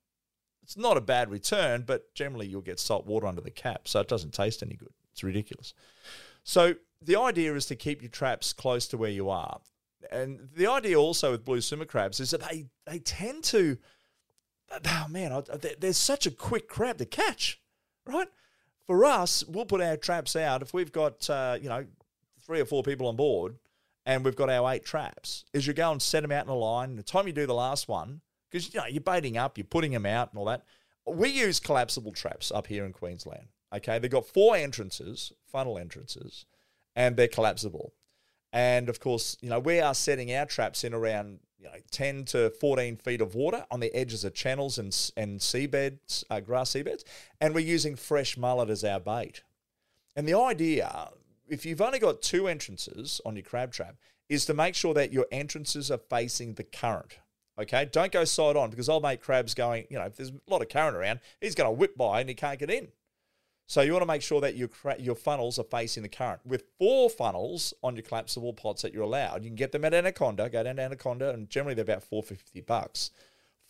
It's 0.62 0.76
not 0.76 0.96
a 0.96 1.00
bad 1.00 1.30
return, 1.30 1.82
but 1.84 2.14
generally 2.14 2.46
you'll 2.46 2.60
get 2.60 2.78
salt 2.78 3.06
water 3.06 3.26
under 3.26 3.40
the 3.40 3.50
cap, 3.50 3.88
so 3.88 3.98
it 4.00 4.08
doesn't 4.08 4.32
taste 4.32 4.62
any 4.62 4.76
good. 4.76 4.92
It's 5.12 5.22
ridiculous. 5.22 5.74
So 6.44 6.74
the 7.00 7.16
idea 7.16 7.54
is 7.54 7.66
to 7.66 7.76
keep 7.76 8.02
your 8.02 8.10
traps 8.10 8.52
close 8.52 8.86
to 8.88 8.96
where 8.96 9.10
you 9.10 9.30
are. 9.30 9.60
And 10.10 10.48
the 10.56 10.66
idea 10.66 10.98
also 10.98 11.30
with 11.30 11.44
blue 11.44 11.60
swimmer 11.60 11.84
crabs 11.84 12.20
is 12.20 12.30
that 12.32 12.42
they, 12.48 12.66
they 12.86 12.98
tend 12.98 13.44
to, 13.44 13.78
oh 14.70 15.06
man, 15.08 15.44
there's 15.78 15.96
such 15.96 16.26
a 16.26 16.30
quick 16.30 16.68
crab 16.68 16.98
to 16.98 17.04
catch, 17.04 17.60
right? 18.06 18.28
For 18.86 19.04
us, 19.04 19.44
we'll 19.46 19.64
put 19.64 19.80
our 19.80 19.96
traps 19.96 20.34
out 20.34 20.62
if 20.62 20.74
we've 20.74 20.92
got, 20.92 21.28
uh, 21.30 21.56
you 21.60 21.68
know, 21.68 21.86
three 22.44 22.60
or 22.60 22.64
four 22.64 22.82
people 22.82 23.06
on 23.06 23.16
board 23.16 23.56
and 24.04 24.24
we've 24.24 24.36
got 24.36 24.50
our 24.50 24.72
eight 24.72 24.84
traps, 24.84 25.44
is 25.52 25.66
you 25.66 25.72
go 25.72 25.92
and 25.92 26.02
set 26.02 26.22
them 26.22 26.32
out 26.32 26.44
in 26.44 26.50
a 26.50 26.56
line. 26.56 26.96
The 26.96 27.02
time 27.02 27.26
you 27.26 27.32
do 27.32 27.46
the 27.46 27.54
last 27.54 27.88
one, 27.88 28.20
because 28.50 28.72
you 28.74 28.80
know 28.80 28.86
you're 28.86 29.00
baiting 29.00 29.36
up, 29.36 29.56
you're 29.56 29.64
putting 29.64 29.92
them 29.92 30.06
out 30.06 30.30
and 30.30 30.38
all 30.38 30.46
that. 30.46 30.64
We 31.06 31.28
use 31.28 31.60
collapsible 31.60 32.12
traps 32.12 32.50
up 32.52 32.66
here 32.66 32.84
in 32.84 32.92
Queensland. 32.92 33.46
Okay, 33.72 33.98
they've 33.98 34.10
got 34.10 34.26
four 34.26 34.56
entrances, 34.56 35.32
funnel 35.50 35.78
entrances, 35.78 36.44
and 36.94 37.16
they're 37.16 37.28
collapsible. 37.28 37.92
And 38.52 38.88
of 38.88 39.00
course, 39.00 39.36
you 39.40 39.48
know, 39.48 39.58
we 39.58 39.80
are 39.80 39.94
setting 39.94 40.34
our 40.34 40.44
traps 40.44 40.84
in 40.84 40.92
around 40.92 41.40
you 41.58 41.66
know 41.66 41.78
10 41.90 42.24
to 42.26 42.50
14 42.50 42.96
feet 42.96 43.20
of 43.20 43.34
water 43.34 43.64
on 43.70 43.80
the 43.80 43.94
edges 43.94 44.24
of 44.24 44.34
channels 44.34 44.78
and, 44.78 44.88
and 45.16 45.40
seabeds, 45.40 46.24
uh, 46.28 46.40
grass 46.40 46.72
seabeds, 46.72 47.04
and 47.40 47.54
we're 47.54 47.60
using 47.60 47.96
fresh 47.96 48.36
mullet 48.36 48.68
as 48.68 48.84
our 48.84 49.00
bait. 49.00 49.42
And 50.16 50.28
the 50.28 50.38
idea, 50.38 51.10
if 51.48 51.64
you've 51.64 51.80
only 51.80 51.98
got 51.98 52.20
two 52.20 52.48
entrances 52.48 53.20
on 53.24 53.36
your 53.36 53.44
crab 53.44 53.72
trap, 53.72 53.96
is 54.28 54.44
to 54.46 54.54
make 54.54 54.74
sure 54.74 54.94
that 54.94 55.12
your 55.12 55.26
entrances 55.30 55.90
are 55.90 55.98
facing 55.98 56.54
the 56.54 56.64
current. 56.64 57.18
Okay, 57.58 57.88
don't 57.90 58.12
go 58.12 58.24
side 58.24 58.56
on 58.56 58.70
because 58.70 58.88
old 58.88 59.02
mate 59.02 59.20
crab's 59.20 59.54
going, 59.54 59.86
you 59.90 59.98
know, 59.98 60.06
if 60.06 60.16
there's 60.16 60.30
a 60.30 60.50
lot 60.50 60.62
of 60.62 60.68
current 60.68 60.96
around, 60.96 61.20
he's 61.40 61.54
going 61.54 61.68
to 61.68 61.78
whip 61.78 61.96
by 61.96 62.20
and 62.20 62.28
he 62.28 62.34
can't 62.34 62.58
get 62.58 62.70
in. 62.70 62.88
So 63.66 63.80
you 63.80 63.92
want 63.92 64.02
to 64.02 64.06
make 64.06 64.22
sure 64.22 64.40
that 64.40 64.56
your 64.56 64.68
your 64.98 65.14
funnels 65.14 65.58
are 65.58 65.64
facing 65.64 66.02
the 66.02 66.08
current. 66.08 66.40
With 66.44 66.64
four 66.78 67.08
funnels 67.08 67.72
on 67.82 67.96
your 67.96 68.02
collapsible 68.02 68.52
pots 68.52 68.82
that 68.82 68.92
you're 68.92 69.04
allowed, 69.04 69.44
you 69.44 69.50
can 69.50 69.56
get 69.56 69.72
them 69.72 69.84
at 69.84 69.94
Anaconda. 69.94 70.50
Go 70.50 70.62
down 70.62 70.76
to 70.76 70.82
Anaconda, 70.82 71.30
and 71.30 71.48
generally 71.48 71.74
they're 71.74 71.84
about 71.84 72.02
four 72.02 72.22
for 72.22 72.34
fifty 72.34 72.60
bucks. 72.60 73.10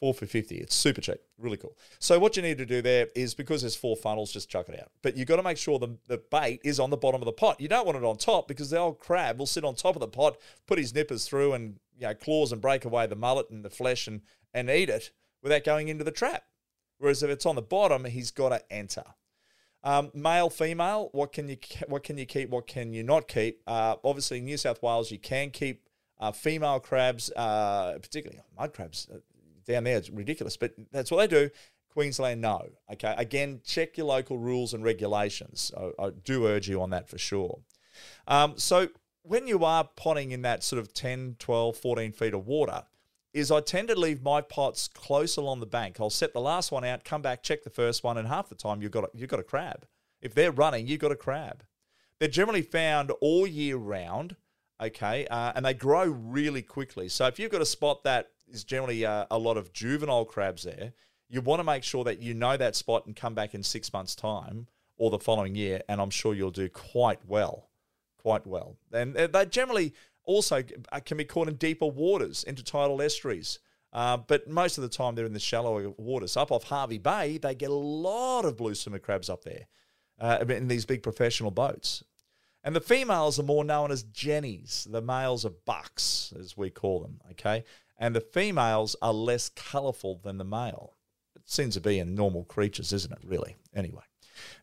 Four 0.01 0.15
for 0.15 0.27
fifty. 0.27 0.57
It's 0.57 0.75
super 0.75 1.01
cheap, 1.01 1.21
really 1.39 1.57
cool. 1.57 1.77
So 2.01 2.19
what 2.19 2.37
you 2.37 2.43
need 2.43 2.59
to 2.59 2.67
do 2.67 2.83
there 2.83 3.07
is 3.15 3.35
because 3.35 3.61
there's 3.61 3.77
four 3.77 3.95
funnels, 3.97 4.33
just 4.33 4.49
chuck 4.49 4.69
it 4.69 4.81
out. 4.81 4.91
But 5.03 5.17
you've 5.17 5.29
got 5.29 5.37
to 5.37 5.45
make 5.45 5.59
sure 5.59 5.79
the, 5.79 5.97
the 6.09 6.19
bait 6.19 6.61
is 6.65 6.81
on 6.81 6.91
the 6.91 6.97
bottom 6.97 7.21
of 7.21 7.27
the 7.27 7.33
pot. 7.33 7.61
You 7.61 7.69
don't 7.69 7.87
want 7.87 7.97
it 7.97 8.05
on 8.05 8.17
top 8.17 8.49
because 8.49 8.71
the 8.71 8.79
old 8.79 8.99
crab 8.99 9.39
will 9.39 9.47
sit 9.47 9.65
on 9.65 9.77
top 9.77 9.95
of 9.95 10.01
the 10.01 10.09
pot, 10.09 10.39
put 10.67 10.79
his 10.79 10.93
nippers 10.93 11.29
through, 11.29 11.53
and 11.53 11.79
you 11.97 12.09
know 12.09 12.15
claws 12.15 12.51
and 12.51 12.61
break 12.61 12.85
away 12.85 13.07
the 13.07 13.15
mullet 13.15 13.51
and 13.51 13.65
the 13.65 13.71
flesh 13.71 14.09
and 14.09 14.23
and 14.53 14.69
eat 14.69 14.91
it 14.91 15.13
without 15.41 15.63
going 15.63 15.87
into 15.87 16.03
the 16.03 16.11
trap. 16.11 16.43
Whereas 16.99 17.23
if 17.23 17.31
it's 17.31 17.47
on 17.47 17.55
the 17.55 17.63
bottom, 17.63 18.05
he's 18.05 18.33
got 18.33 18.49
to 18.49 18.73
enter. 18.73 19.05
Um, 19.85 20.11
male, 20.15 20.49
female, 20.49 21.09
what 21.13 21.33
can 21.33 21.49
you 21.49 21.57
what 21.89 22.05
can 22.05 22.17
you 22.19 22.27
keep? 22.27 22.51
What 22.51 22.67
can 22.67 22.93
you 22.93 23.03
not 23.03 23.29
keep? 23.29 23.61
Uh, 23.67 23.97
obviously, 24.05 24.39
in 24.39 24.45
New 24.45 24.57
South 24.57 24.83
Wales, 24.83 25.11
you 25.11 25.19
can 25.19 25.51
keep 25.51 25.89
uh, 26.21 26.31
female 26.31 26.79
crabs, 26.79 27.31
uh, 27.35 27.99
particularly 28.01 28.41
mud 28.57 28.73
crabs 28.73 29.09
uh, 29.13 29.19
down 29.67 29.85
there. 29.85 29.97
It's 29.97 30.11
ridiculous, 30.11 30.57
but 30.57 30.75
that's 30.93 31.11
what 31.11 31.19
they 31.19 31.27
do. 31.27 31.51
Queensland, 31.93 32.41
no. 32.41 32.69
Okay, 32.93 33.15
again, 33.19 33.61
check 33.65 33.99
your 33.99 34.07
local 34.07 34.39
rules 34.39 34.73
and 34.73 34.85
regulations. 34.85 35.73
I, 35.77 35.91
I 36.03 36.11
do 36.11 36.47
urge 36.47 36.69
you 36.69 36.81
on 36.81 36.91
that 36.91 37.09
for 37.09 37.19
sure. 37.19 37.61
Um, 38.27 38.55
so 38.57 38.89
when 39.23 39.47
you 39.47 39.65
are 39.65 39.89
potting 39.97 40.31
in 40.31 40.43
that 40.43 40.63
sort 40.63 40.81
of 40.81 40.95
10, 40.95 41.37
12, 41.39 41.77
14 41.77 42.13
feet 42.13 42.35
of 42.35 42.47
water, 42.47 42.85
is 43.33 43.51
I 43.51 43.61
tend 43.61 43.89
to 43.89 43.99
leave 43.99 44.23
my 44.23 44.41
pots 44.41 44.89
close 44.89 45.37
along 45.37 45.61
the 45.61 45.67
bank. 45.67 45.97
I'll 45.99 46.11
set 46.11 46.33
the 46.33 46.41
last 46.41 46.71
one 46.71 46.85
out, 46.85 47.05
come 47.05 47.23
back, 47.23 47.43
check 47.43 47.65
the 47.65 47.71
first 47.71 48.05
one, 48.05 48.19
and 48.19 48.29
half 48.29 48.49
the 48.49 48.55
time 48.55 48.83
you've 48.83 48.93
got 48.93 49.05
a, 49.05 49.09
you've 49.15 49.31
got 49.31 49.41
a 49.41 49.45
crab. 49.45 49.87
If 50.21 50.35
they're 50.35 50.53
running, 50.53 50.87
you've 50.87 51.01
got 51.01 51.13
a 51.13 51.17
crab. 51.17 51.65
They're 52.19 52.29
generally 52.29 52.63
found 52.63 53.11
all 53.21 53.47
year 53.47 53.77
round, 53.77 54.37
okay, 54.81 55.27
uh, 55.27 55.53
and 55.57 55.65
they 55.65 55.75
grow 55.75 56.05
really 56.05 56.63
quickly. 56.63 57.09
So 57.09 57.27
if 57.27 57.39
you've 57.39 57.51
got 57.51 57.63
a 57.63 57.67
spot 57.67 58.05
that 58.05 58.29
is 58.47 58.65
generally 58.65 59.05
uh, 59.05 59.27
a 59.31 59.39
lot 59.39 59.57
of 59.57 59.73
juvenile 59.73 60.25
crabs 60.25 60.63
there, 60.63 60.93
you 61.29 61.41
want 61.41 61.61
to 61.61 61.65
make 61.65 61.83
sure 61.83 62.05
that 62.05 62.21
you 62.21 62.35
know 62.35 62.57
that 62.57 62.77
spot 62.77 63.07
and 63.07 63.17
come 63.17 63.35
back 63.35 63.55
in 63.55 63.63
six 63.63 63.93
months' 63.93 64.15
time 64.15 64.69
or 64.97 65.11
the 65.11 65.19
following 65.19 65.55
year, 65.55 65.81
and 65.89 66.01
I'm 66.01 66.11
sure 66.11 66.35
you'll 66.35 66.51
do 66.51 66.69
quite 66.69 67.19
well, 67.27 67.71
quite 68.19 68.47
well. 68.47 68.77
And 68.93 69.15
they 69.17 69.47
generally 69.47 69.95
also 70.25 70.63
uh, 70.93 71.01
can 71.01 71.17
be 71.17 71.25
caught 71.25 71.49
in 71.49 71.55
deeper 71.55 71.87
waters, 71.87 72.45
intertidal 72.47 73.05
estuaries. 73.05 73.59
Uh, 73.93 74.17
but 74.17 74.49
most 74.49 74.79
of 74.79 74.83
the 74.83 74.89
time 74.89 75.15
they're 75.15 75.27
in 75.27 75.35
the 75.35 75.41
shallower 75.41 75.91
waters. 75.99 76.37
Up 76.37 76.51
off 76.51 76.65
Hervey 76.65 76.99
Bay, 76.99 77.39
they 77.39 77.55
get 77.55 77.71
a 77.71 77.75
lot 77.75 78.45
of 78.45 78.57
blue 78.57 78.75
swimmer 78.75 78.99
crabs 78.99 79.29
up 79.29 79.45
there 79.45 79.67
uh, 80.19 80.45
in 80.49 80.69
these 80.69 80.87
big 80.87 81.03
professional 81.03 81.51
boats. 81.51 82.03
And 82.65 82.75
the 82.75 82.81
females 82.81 83.39
are 83.39 83.45
more 83.45 83.65
known 83.65 83.91
as 83.91 84.05
jennies. 84.05 84.87
The 84.89 85.03
males 85.03 85.45
are 85.45 85.53
bucks, 85.67 86.33
as 86.39 86.57
we 86.57 86.71
call 86.71 87.01
them, 87.01 87.21
okay? 87.33 87.65
And 87.99 88.15
the 88.15 88.21
females 88.21 88.97
are 89.03 89.13
less 89.13 89.49
colourful 89.51 90.21
than 90.23 90.39
the 90.39 90.45
male. 90.45 90.95
It 91.37 91.51
seems 91.51 91.75
to 91.75 91.81
be 91.81 91.99
in 91.99 92.15
normal 92.15 92.45
creatures, 92.45 92.93
isn't 92.93 93.13
it, 93.13 93.19
really? 93.25 93.57
Anyway 93.75 94.03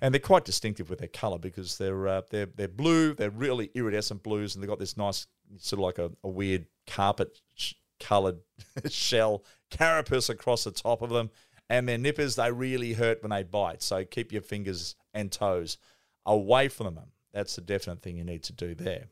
and 0.01 0.13
they're 0.13 0.19
quite 0.19 0.45
distinctive 0.45 0.89
with 0.89 0.99
their 0.99 1.07
colour 1.07 1.37
because 1.37 1.77
they're 1.77 2.07
uh, 2.07 2.21
they're 2.29 2.47
they're 2.47 2.67
blue. 2.67 3.13
They're 3.13 3.29
really 3.29 3.69
iridescent 3.73 4.23
blues, 4.23 4.55
and 4.55 4.63
they've 4.63 4.69
got 4.69 4.79
this 4.79 4.97
nice 4.97 5.27
sort 5.57 5.79
of 5.79 5.83
like 5.83 5.97
a, 5.97 6.11
a 6.23 6.29
weird 6.29 6.65
carpet 6.87 7.39
sh- 7.55 7.73
coloured 7.99 8.39
shell 8.89 9.43
carapace 9.69 10.29
across 10.29 10.63
the 10.63 10.71
top 10.71 11.01
of 11.01 11.09
them. 11.09 11.29
And 11.69 11.87
their 11.87 11.97
nippers 11.97 12.35
they 12.35 12.51
really 12.51 12.93
hurt 12.93 13.21
when 13.21 13.29
they 13.29 13.43
bite. 13.43 13.83
So 13.83 14.03
keep 14.03 14.31
your 14.31 14.41
fingers 14.41 14.95
and 15.13 15.31
toes 15.31 15.77
away 16.25 16.67
from 16.67 16.95
them. 16.95 17.11
That's 17.31 17.55
the 17.55 17.61
definite 17.61 18.01
thing 18.01 18.17
you 18.17 18.23
need 18.23 18.43
to 18.43 18.53
do 18.53 18.73
there. 18.73 19.05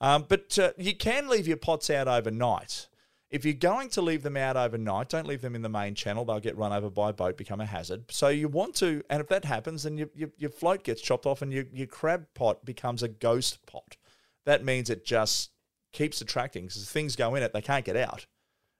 Um, 0.00 0.26
but 0.28 0.58
uh, 0.58 0.72
you 0.76 0.94
can 0.94 1.28
leave 1.28 1.46
your 1.46 1.56
pots 1.56 1.88
out 1.88 2.08
overnight. 2.08 2.88
If 3.30 3.46
you're 3.46 3.54
going 3.54 3.88
to 3.90 4.02
leave 4.02 4.22
them 4.22 4.36
out 4.36 4.58
overnight, 4.58 5.08
don't 5.08 5.26
leave 5.26 5.40
them 5.40 5.54
in 5.54 5.62
the 5.62 5.68
main 5.70 5.94
channel. 5.94 6.24
They'll 6.26 6.38
get 6.38 6.58
run 6.58 6.72
over 6.72 6.90
by 6.90 7.10
a 7.10 7.12
boat, 7.14 7.38
become 7.38 7.62
a 7.62 7.66
hazard. 7.66 8.04
So 8.10 8.28
you 8.28 8.48
want 8.48 8.74
to, 8.76 9.02
and 9.08 9.22
if 9.22 9.28
that 9.28 9.46
happens, 9.46 9.84
then 9.84 9.96
your, 9.96 10.08
your, 10.14 10.28
your 10.36 10.50
float 10.50 10.84
gets 10.84 11.00
chopped 11.00 11.24
off 11.24 11.40
and 11.40 11.50
your, 11.50 11.64
your 11.72 11.86
crab 11.86 12.26
pot 12.34 12.62
becomes 12.66 13.02
a 13.02 13.08
ghost 13.08 13.64
pot. 13.64 13.96
That 14.44 14.64
means 14.64 14.90
it 14.90 15.06
just 15.06 15.51
keeps 15.92 16.20
attracting 16.20 16.66
because 16.66 16.88
things 16.88 17.16
go 17.16 17.34
in 17.34 17.42
it, 17.42 17.52
they 17.52 17.62
can't 17.62 17.84
get 17.84 17.96
out. 17.96 18.26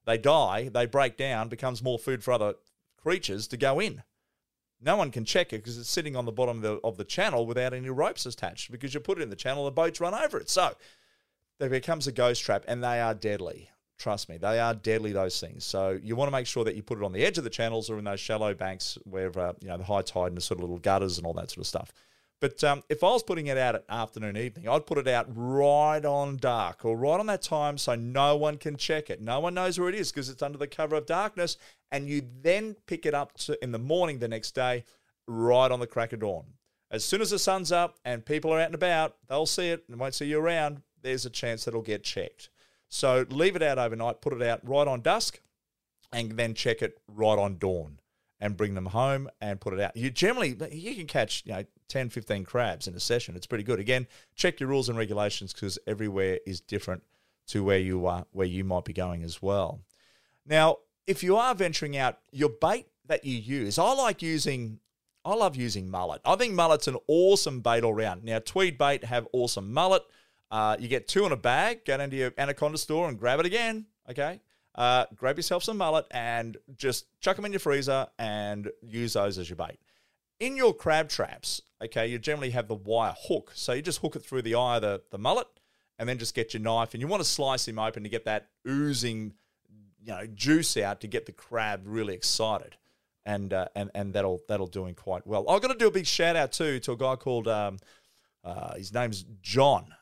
They 0.04 0.18
die, 0.18 0.68
they 0.72 0.86
break 0.86 1.16
down, 1.16 1.48
becomes 1.48 1.82
more 1.82 1.98
food 1.98 2.24
for 2.24 2.32
other 2.32 2.54
creatures 3.00 3.46
to 3.48 3.56
go 3.56 3.80
in. 3.80 4.02
No 4.80 4.96
one 4.96 5.12
can 5.12 5.24
check 5.24 5.52
it 5.52 5.58
because 5.58 5.78
it's 5.78 5.90
sitting 5.90 6.16
on 6.16 6.24
the 6.24 6.32
bottom 6.32 6.56
of 6.56 6.62
the, 6.62 6.80
of 6.82 6.96
the 6.96 7.04
channel 7.04 7.46
without 7.46 7.72
any 7.72 7.88
ropes 7.88 8.26
attached 8.26 8.72
because 8.72 8.94
you 8.94 9.00
put 9.00 9.18
it 9.18 9.22
in 9.22 9.30
the 9.30 9.36
channel, 9.36 9.64
the 9.64 9.70
boats 9.70 10.00
run 10.00 10.14
over 10.14 10.38
it. 10.38 10.50
So 10.50 10.74
there 11.58 11.70
becomes 11.70 12.08
a 12.08 12.12
ghost 12.12 12.42
trap 12.42 12.64
and 12.66 12.82
they 12.82 13.00
are 13.00 13.14
deadly. 13.14 13.70
Trust 13.98 14.28
me, 14.28 14.36
they 14.36 14.58
are 14.58 14.74
deadly, 14.74 15.12
those 15.12 15.38
things. 15.38 15.64
So 15.64 16.00
you 16.02 16.16
want 16.16 16.26
to 16.26 16.32
make 16.32 16.48
sure 16.48 16.64
that 16.64 16.74
you 16.74 16.82
put 16.82 16.98
it 16.98 17.04
on 17.04 17.12
the 17.12 17.24
edge 17.24 17.38
of 17.38 17.44
the 17.44 17.50
channels 17.50 17.88
or 17.88 17.98
in 17.98 18.04
those 18.04 18.18
shallow 18.18 18.52
banks 18.52 18.98
where, 19.04 19.30
uh, 19.38 19.52
you 19.60 19.68
know, 19.68 19.76
the 19.76 19.84
high 19.84 20.02
tide 20.02 20.28
and 20.28 20.36
the 20.36 20.40
sort 20.40 20.58
of 20.58 20.62
little 20.62 20.78
gutters 20.78 21.18
and 21.18 21.26
all 21.26 21.34
that 21.34 21.50
sort 21.50 21.58
of 21.58 21.68
stuff. 21.68 21.92
But 22.42 22.64
um, 22.64 22.82
if 22.88 23.04
I 23.04 23.10
was 23.10 23.22
putting 23.22 23.46
it 23.46 23.56
out 23.56 23.76
at 23.76 23.84
afternoon, 23.88 24.36
evening, 24.36 24.68
I'd 24.68 24.84
put 24.84 24.98
it 24.98 25.06
out 25.06 25.26
right 25.28 26.04
on 26.04 26.38
dark 26.38 26.84
or 26.84 26.96
right 26.96 27.20
on 27.20 27.26
that 27.26 27.40
time 27.40 27.78
so 27.78 27.94
no 27.94 28.36
one 28.36 28.58
can 28.58 28.76
check 28.76 29.10
it. 29.10 29.20
No 29.20 29.38
one 29.38 29.54
knows 29.54 29.78
where 29.78 29.88
it 29.88 29.94
is 29.94 30.10
because 30.10 30.28
it's 30.28 30.42
under 30.42 30.58
the 30.58 30.66
cover 30.66 30.96
of 30.96 31.06
darkness. 31.06 31.56
And 31.92 32.08
you 32.08 32.20
then 32.42 32.74
pick 32.88 33.06
it 33.06 33.14
up 33.14 33.34
to, 33.42 33.62
in 33.62 33.70
the 33.70 33.78
morning 33.78 34.18
the 34.18 34.26
next 34.26 34.56
day, 34.56 34.82
right 35.28 35.70
on 35.70 35.78
the 35.78 35.86
crack 35.86 36.12
of 36.12 36.18
dawn. 36.18 36.42
As 36.90 37.04
soon 37.04 37.20
as 37.20 37.30
the 37.30 37.38
sun's 37.38 37.70
up 37.70 38.00
and 38.04 38.26
people 38.26 38.52
are 38.52 38.58
out 38.58 38.66
and 38.66 38.74
about, 38.74 39.14
they'll 39.28 39.46
see 39.46 39.68
it 39.68 39.84
and 39.88 40.00
won't 40.00 40.14
see 40.14 40.26
you 40.26 40.40
around. 40.40 40.82
There's 41.00 41.24
a 41.24 41.30
chance 41.30 41.64
that 41.64 41.70
it'll 41.70 41.82
get 41.82 42.02
checked. 42.02 42.48
So 42.88 43.24
leave 43.30 43.54
it 43.54 43.62
out 43.62 43.78
overnight, 43.78 44.20
put 44.20 44.32
it 44.32 44.42
out 44.42 44.68
right 44.68 44.88
on 44.88 45.00
dusk, 45.00 45.40
and 46.12 46.32
then 46.32 46.54
check 46.54 46.82
it 46.82 46.98
right 47.06 47.38
on 47.38 47.58
dawn 47.58 48.00
and 48.40 48.56
bring 48.56 48.74
them 48.74 48.86
home 48.86 49.30
and 49.40 49.60
put 49.60 49.72
it 49.72 49.78
out. 49.78 49.96
You 49.96 50.10
generally 50.10 50.56
you 50.72 50.96
can 50.96 51.06
catch, 51.06 51.44
you 51.46 51.52
know, 51.52 51.64
10, 51.92 52.08
15 52.08 52.44
crabs 52.44 52.88
in 52.88 52.94
a 52.94 53.00
session. 53.00 53.36
It's 53.36 53.46
pretty 53.46 53.64
good. 53.64 53.78
Again, 53.78 54.06
check 54.34 54.60
your 54.60 54.70
rules 54.70 54.88
and 54.88 54.96
regulations 54.96 55.52
because 55.52 55.78
everywhere 55.86 56.38
is 56.46 56.58
different 56.58 57.02
to 57.48 57.62
where 57.62 57.78
you 57.78 58.06
are 58.06 58.24
where 58.32 58.46
you 58.46 58.64
might 58.64 58.86
be 58.86 58.94
going 58.94 59.22
as 59.22 59.42
well. 59.42 59.80
Now, 60.46 60.78
if 61.06 61.22
you 61.22 61.36
are 61.36 61.54
venturing 61.54 61.96
out, 61.98 62.18
your 62.30 62.48
bait 62.48 62.86
that 63.06 63.26
you 63.26 63.36
use, 63.36 63.78
I 63.78 63.92
like 63.92 64.22
using 64.22 64.80
I 65.24 65.34
love 65.34 65.54
using 65.54 65.88
mullet. 65.90 66.22
I 66.24 66.34
think 66.34 66.54
mullet's 66.54 66.88
an 66.88 66.96
awesome 67.06 67.60
bait 67.60 67.84
all 67.84 67.94
round. 67.94 68.24
Now, 68.24 68.38
Tweed 68.38 68.78
Bait 68.78 69.04
have 69.04 69.28
awesome 69.32 69.72
mullet. 69.72 70.02
Uh, 70.50 70.76
you 70.80 70.88
get 70.88 71.06
two 71.06 71.26
in 71.26 71.32
a 71.32 71.36
bag. 71.36 71.84
Go 71.84 71.96
down 71.98 72.10
to 72.10 72.16
your 72.16 72.32
Anaconda 72.38 72.78
store 72.78 73.08
and 73.08 73.18
grab 73.18 73.38
it 73.38 73.46
again. 73.46 73.86
Okay. 74.08 74.40
Uh, 74.74 75.04
grab 75.14 75.36
yourself 75.36 75.62
some 75.62 75.76
mullet 75.76 76.06
and 76.10 76.56
just 76.74 77.06
chuck 77.20 77.36
them 77.36 77.44
in 77.44 77.52
your 77.52 77.60
freezer 77.60 78.06
and 78.18 78.70
use 78.80 79.12
those 79.12 79.36
as 79.36 79.48
your 79.48 79.56
bait. 79.56 79.78
In 80.42 80.56
your 80.56 80.74
crab 80.74 81.08
traps, 81.08 81.62
okay, 81.80 82.06
you 82.08 82.18
generally 82.18 82.50
have 82.50 82.66
the 82.66 82.74
wire 82.74 83.14
hook. 83.28 83.52
So 83.54 83.72
you 83.72 83.82
just 83.82 84.00
hook 84.00 84.16
it 84.16 84.24
through 84.24 84.42
the 84.42 84.56
eye 84.56 84.76
of 84.76 84.82
the, 84.82 85.02
the 85.10 85.18
mullet 85.18 85.46
and 85.98 86.08
then 86.08 86.18
just 86.18 86.34
get 86.34 86.52
your 86.52 86.62
knife 86.62 86.94
and 86.94 87.00
you 87.00 87.06
want 87.06 87.22
to 87.22 87.28
slice 87.28 87.68
him 87.68 87.78
open 87.78 88.02
to 88.02 88.08
get 88.08 88.24
that 88.24 88.48
oozing, 88.68 89.34
you 90.04 90.12
know, 90.12 90.26
juice 90.26 90.76
out 90.76 91.00
to 91.02 91.06
get 91.06 91.26
the 91.26 91.32
crab 91.32 91.82
really 91.84 92.14
excited. 92.14 92.76
And, 93.24 93.52
uh, 93.52 93.68
and 93.76 93.88
and 93.94 94.14
that'll 94.14 94.40
that'll 94.48 94.66
do 94.66 94.84
him 94.84 94.96
quite 94.96 95.24
well. 95.24 95.48
I've 95.48 95.62
got 95.62 95.68
to 95.68 95.78
do 95.78 95.86
a 95.86 95.92
big 95.92 96.06
shout 96.06 96.34
out 96.34 96.50
too 96.50 96.80
to 96.80 96.92
a 96.92 96.96
guy 96.96 97.14
called 97.14 97.46
um, 97.46 97.78
uh, 98.42 98.74
his 98.74 98.92
name's 98.92 99.24
John 99.42 99.94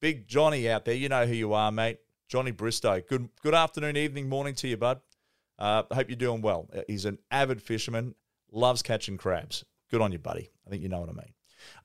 Big 0.00 0.28
Johnny 0.28 0.68
out 0.68 0.84
there, 0.84 0.94
you 0.94 1.08
know 1.08 1.26
who 1.26 1.34
you 1.34 1.52
are, 1.54 1.72
mate. 1.72 1.98
Johnny 2.28 2.50
Bristow. 2.50 3.00
Good 3.00 3.30
good 3.42 3.54
afternoon, 3.54 3.96
evening, 3.96 4.28
morning 4.28 4.54
to 4.56 4.68
you, 4.68 4.76
bud. 4.76 5.00
Uh, 5.58 5.82
hope 5.90 6.08
you're 6.08 6.16
doing 6.16 6.40
well. 6.40 6.68
Uh, 6.76 6.82
he's 6.86 7.04
an 7.04 7.18
avid 7.30 7.60
fisherman, 7.60 8.14
loves 8.52 8.82
catching 8.82 9.16
crabs. 9.16 9.64
Good 9.90 10.00
on 10.00 10.12
you, 10.12 10.18
buddy. 10.18 10.50
I 10.66 10.70
think 10.70 10.82
you 10.82 10.88
know 10.88 11.00
what 11.00 11.10
I 11.10 11.12
mean. 11.12 11.32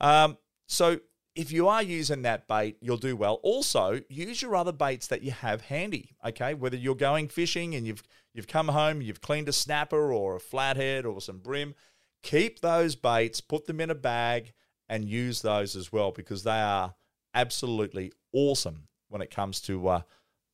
Um, 0.01 0.38
so 0.67 1.00
if 1.36 1.51
you 1.51 1.67
are 1.67 1.81
using 1.81 2.24
that 2.24 2.48
bait, 2.48 2.77
you'll 2.81 2.98
do 2.98 3.15
well. 3.15 3.39
Also, 3.43 4.01
use 4.10 4.41
your 4.41 4.55
other 4.55 4.72
baits 4.72 5.07
that 5.07 5.24
you 5.24 5.31
have 5.31 5.62
handy. 5.62 6.15
Okay, 6.25 6.53
whether 6.53 6.77
you're 6.77 6.95
going 6.95 7.27
fishing 7.27 7.75
and 7.75 7.88
you've 7.88 8.03
you've 8.33 8.48
come 8.48 8.67
home, 8.67 9.01
you've 9.01 9.22
cleaned 9.22 9.50
a 9.50 9.53
snapper 9.53 10.13
or 10.13 10.36
a 10.36 10.39
flathead 10.39 11.05
or 11.05 11.22
some 11.22 11.39
bream, 11.39 11.74
keep 12.22 12.60
those 12.60 12.95
baits, 12.95 13.41
put 13.41 13.65
them 13.65 13.79
in 13.79 13.89
a 13.89 13.95
bag, 13.95 14.53
and 14.89 15.05
use 15.05 15.41
those 15.41 15.75
as 15.75 15.91
well 15.91 16.12
because 16.12 16.43
they 16.43 16.51
are 16.51 16.93
absolutely 17.33 18.12
awesome 18.31 18.88
when 19.10 19.22
it 19.22 19.31
comes 19.31 19.60
to 19.62 19.88
uh, 19.88 20.01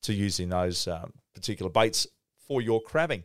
to 0.04 0.14
using 0.14 0.50
those 0.50 0.88
um, 0.88 1.14
particular 1.34 1.70
baits 1.70 2.08
for 2.48 2.62
your 2.62 2.82
crabbing. 2.82 3.24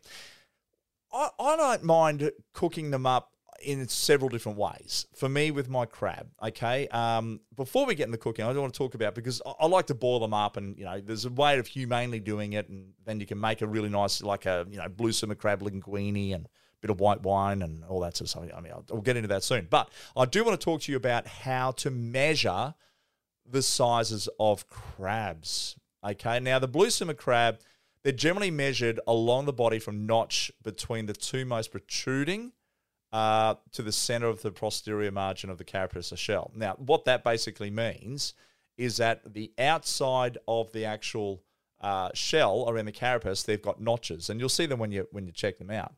I, 1.13 1.29
I 1.39 1.57
don't 1.57 1.85
mind 1.85 2.33
cooking 2.53 2.91
them 2.91 3.07
up 3.07 3.34
in 3.65 3.89
several 3.89 4.29
different 4.29 4.59
ways. 4.59 5.07
For 5.15 5.29
me, 5.29 5.51
with 5.51 5.69
my 5.69 5.87
crab, 5.87 6.29
okay. 6.43 6.89
Um, 6.89 7.41
before 7.57 7.87
we 7.87 7.95
get 7.95 8.05
in 8.05 8.11
the 8.13 8.19
cooking, 8.19 8.45
I 8.45 8.53
don't 8.53 8.63
want 8.63 8.75
to 8.75 8.79
talk 8.79 8.95
about 8.95 9.15
because 9.15 9.41
I, 9.45 9.53
I, 9.61 9.67
like 9.67 9.87
to 9.87 9.95
boil 9.95 10.21
them 10.21 10.35
up, 10.35 10.57
and 10.57 10.79
you 10.79 10.85
know, 10.85 11.01
there's 11.01 11.25
a 11.25 11.31
way 11.31 11.59
of 11.59 11.67
humanely 11.67 12.21
doing 12.21 12.53
it, 12.53 12.69
and 12.69 12.93
then 13.05 13.21
you 13.21 13.27
can 13.27 13.41
make 13.41 13.63
a 13.63 13.67
really 13.67 13.89
nice, 13.89 14.23
like 14.23 14.47
a 14.47 14.67
you 14.71 14.79
know, 14.79 14.89
blue 14.89 15.13
swimmer 15.13 15.35
crab 15.35 15.61
linguine 15.61 16.35
and 16.35 16.47
a 16.47 16.49
bit 16.81 16.91
of 16.91 17.01
white 17.01 17.23
wine 17.23 17.63
and 17.63 17.85
all 17.85 18.01
that 18.01 18.17
sort 18.17 18.27
of 18.27 18.31
stuff. 18.31 18.45
I 18.57 18.61
mean, 18.61 18.73
I'll, 18.73 18.85
I'll 18.93 19.01
get 19.01 19.17
into 19.17 19.29
that 19.29 19.43
soon, 19.43 19.67
but 19.69 19.91
I 20.17 20.25
do 20.25 20.45
want 20.45 20.59
to 20.61 20.65
talk 20.65 20.83
to 20.83 20.93
you 20.93 20.97
about 20.97 21.27
how 21.27 21.73
to 21.73 21.91
measure 21.91 22.75
the 23.47 23.63
sizes 23.63 24.29
of 24.39 24.69
crabs. 24.69 25.77
Okay, 26.05 26.41
now 26.41 26.59
the 26.59 26.69
blue 26.69 26.91
swimmer 26.91 27.15
crab, 27.15 27.61
they're 28.03 28.13
generally 28.13 28.51
measured 28.51 29.01
along 29.07 29.47
the 29.47 29.53
body 29.53 29.79
from 29.79 30.07
notch 30.07 30.53
between 30.63 31.07
the 31.07 31.15
two 31.15 31.45
most 31.45 31.71
protruding 31.71 32.53
uh, 33.15 33.55
to 33.71 33.81
the 33.81 33.93
center 33.93 34.27
of 34.27 34.43
the 34.43 34.51
posterior 34.51 35.13
margin 35.13 35.49
of 35.49 35.57
the 35.57 35.63
carapace 35.63 36.13
shell. 36.17 36.51
Now, 36.57 36.75
what 36.79 37.05
that 37.05 37.23
basically 37.23 37.71
means 37.71 38.35
is 38.77 38.97
that 38.97 39.35
the 39.35 39.53
outside 39.57 40.37
of 40.49 40.73
the 40.73 40.85
actual 40.85 41.41
uh, 41.81 42.09
shell 42.13 42.65
around 42.67 42.87
the 42.87 42.93
carapace, 42.93 43.45
they've 43.45 43.63
got 43.63 43.81
notches, 43.81 44.31
and 44.31 44.41
you'll 44.41 44.49
see 44.49 44.67
them 44.67 44.81
when 44.81 44.91
you 44.91 45.07
when 45.13 45.27
you 45.27 45.33
check 45.33 45.59
them 45.59 45.71
out. 45.71 45.93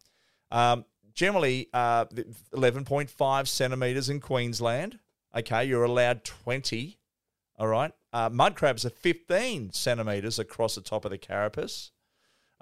Um, 0.50 0.84
generally 1.14 1.70
uh, 1.72 2.04
11.5 2.04 3.48
centimeters 3.48 4.10
in 4.10 4.20
Queensland. 4.20 4.98
Okay, 5.34 5.64
you're 5.64 5.84
allowed 5.84 6.22
20. 6.22 6.98
All 7.58 7.68
right. 7.68 7.92
Uh, 8.12 8.28
mud 8.30 8.56
crabs 8.56 8.84
are 8.84 8.90
15 8.90 9.72
centimeters 9.72 10.38
across 10.38 10.74
the 10.74 10.82
top 10.82 11.06
of 11.06 11.10
the 11.10 11.18
carapace. 11.18 11.92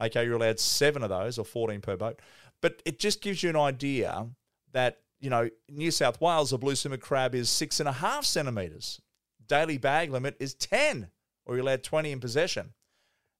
Okay, 0.01 0.25
you're 0.25 0.37
allowed 0.37 0.61
seven 0.61 1.03
of 1.03 1.09
those 1.09 1.39
or 1.39 1.45
14 1.45 1.81
per 1.81 1.97
boat. 1.97 2.21
But 2.61 2.83
it 2.85 3.01
just 3.01 3.21
gives 3.21 3.43
you 3.43 3.51
an 3.51 3.57
idea 3.57 4.29
that, 4.75 4.99
you 5.21 5.31
know, 5.31 5.49
New 5.71 5.91
South 5.91 6.21
Wales, 6.21 6.53
a 6.53 6.59
blue 6.59 6.75
swimmer 6.75 6.99
crab 6.99 7.35
is 7.35 7.49
six 7.49 7.81
and 7.81 7.89
a 7.89 7.93
half 7.93 8.25
centimeters. 8.25 9.01
Daily 9.47 9.79
bag 9.79 10.11
limit 10.11 10.37
is 10.39 10.55
10, 10.55 11.09
or 11.47 11.55
you're 11.55 11.63
allowed 11.63 11.83
20 11.83 12.13
in 12.13 12.21
possession. 12.21 12.75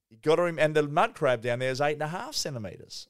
You 0.09 0.17
got 0.17 0.37
to, 0.37 0.43
and 0.43 0.75
the 0.75 0.83
mud 0.83 1.13
crab 1.13 1.41
down 1.41 1.59
there 1.59 1.71
is 1.71 1.81
eight 1.81 1.93
and 1.93 2.01
a 2.01 2.07
half 2.07 2.35
centimeters. 2.35 3.07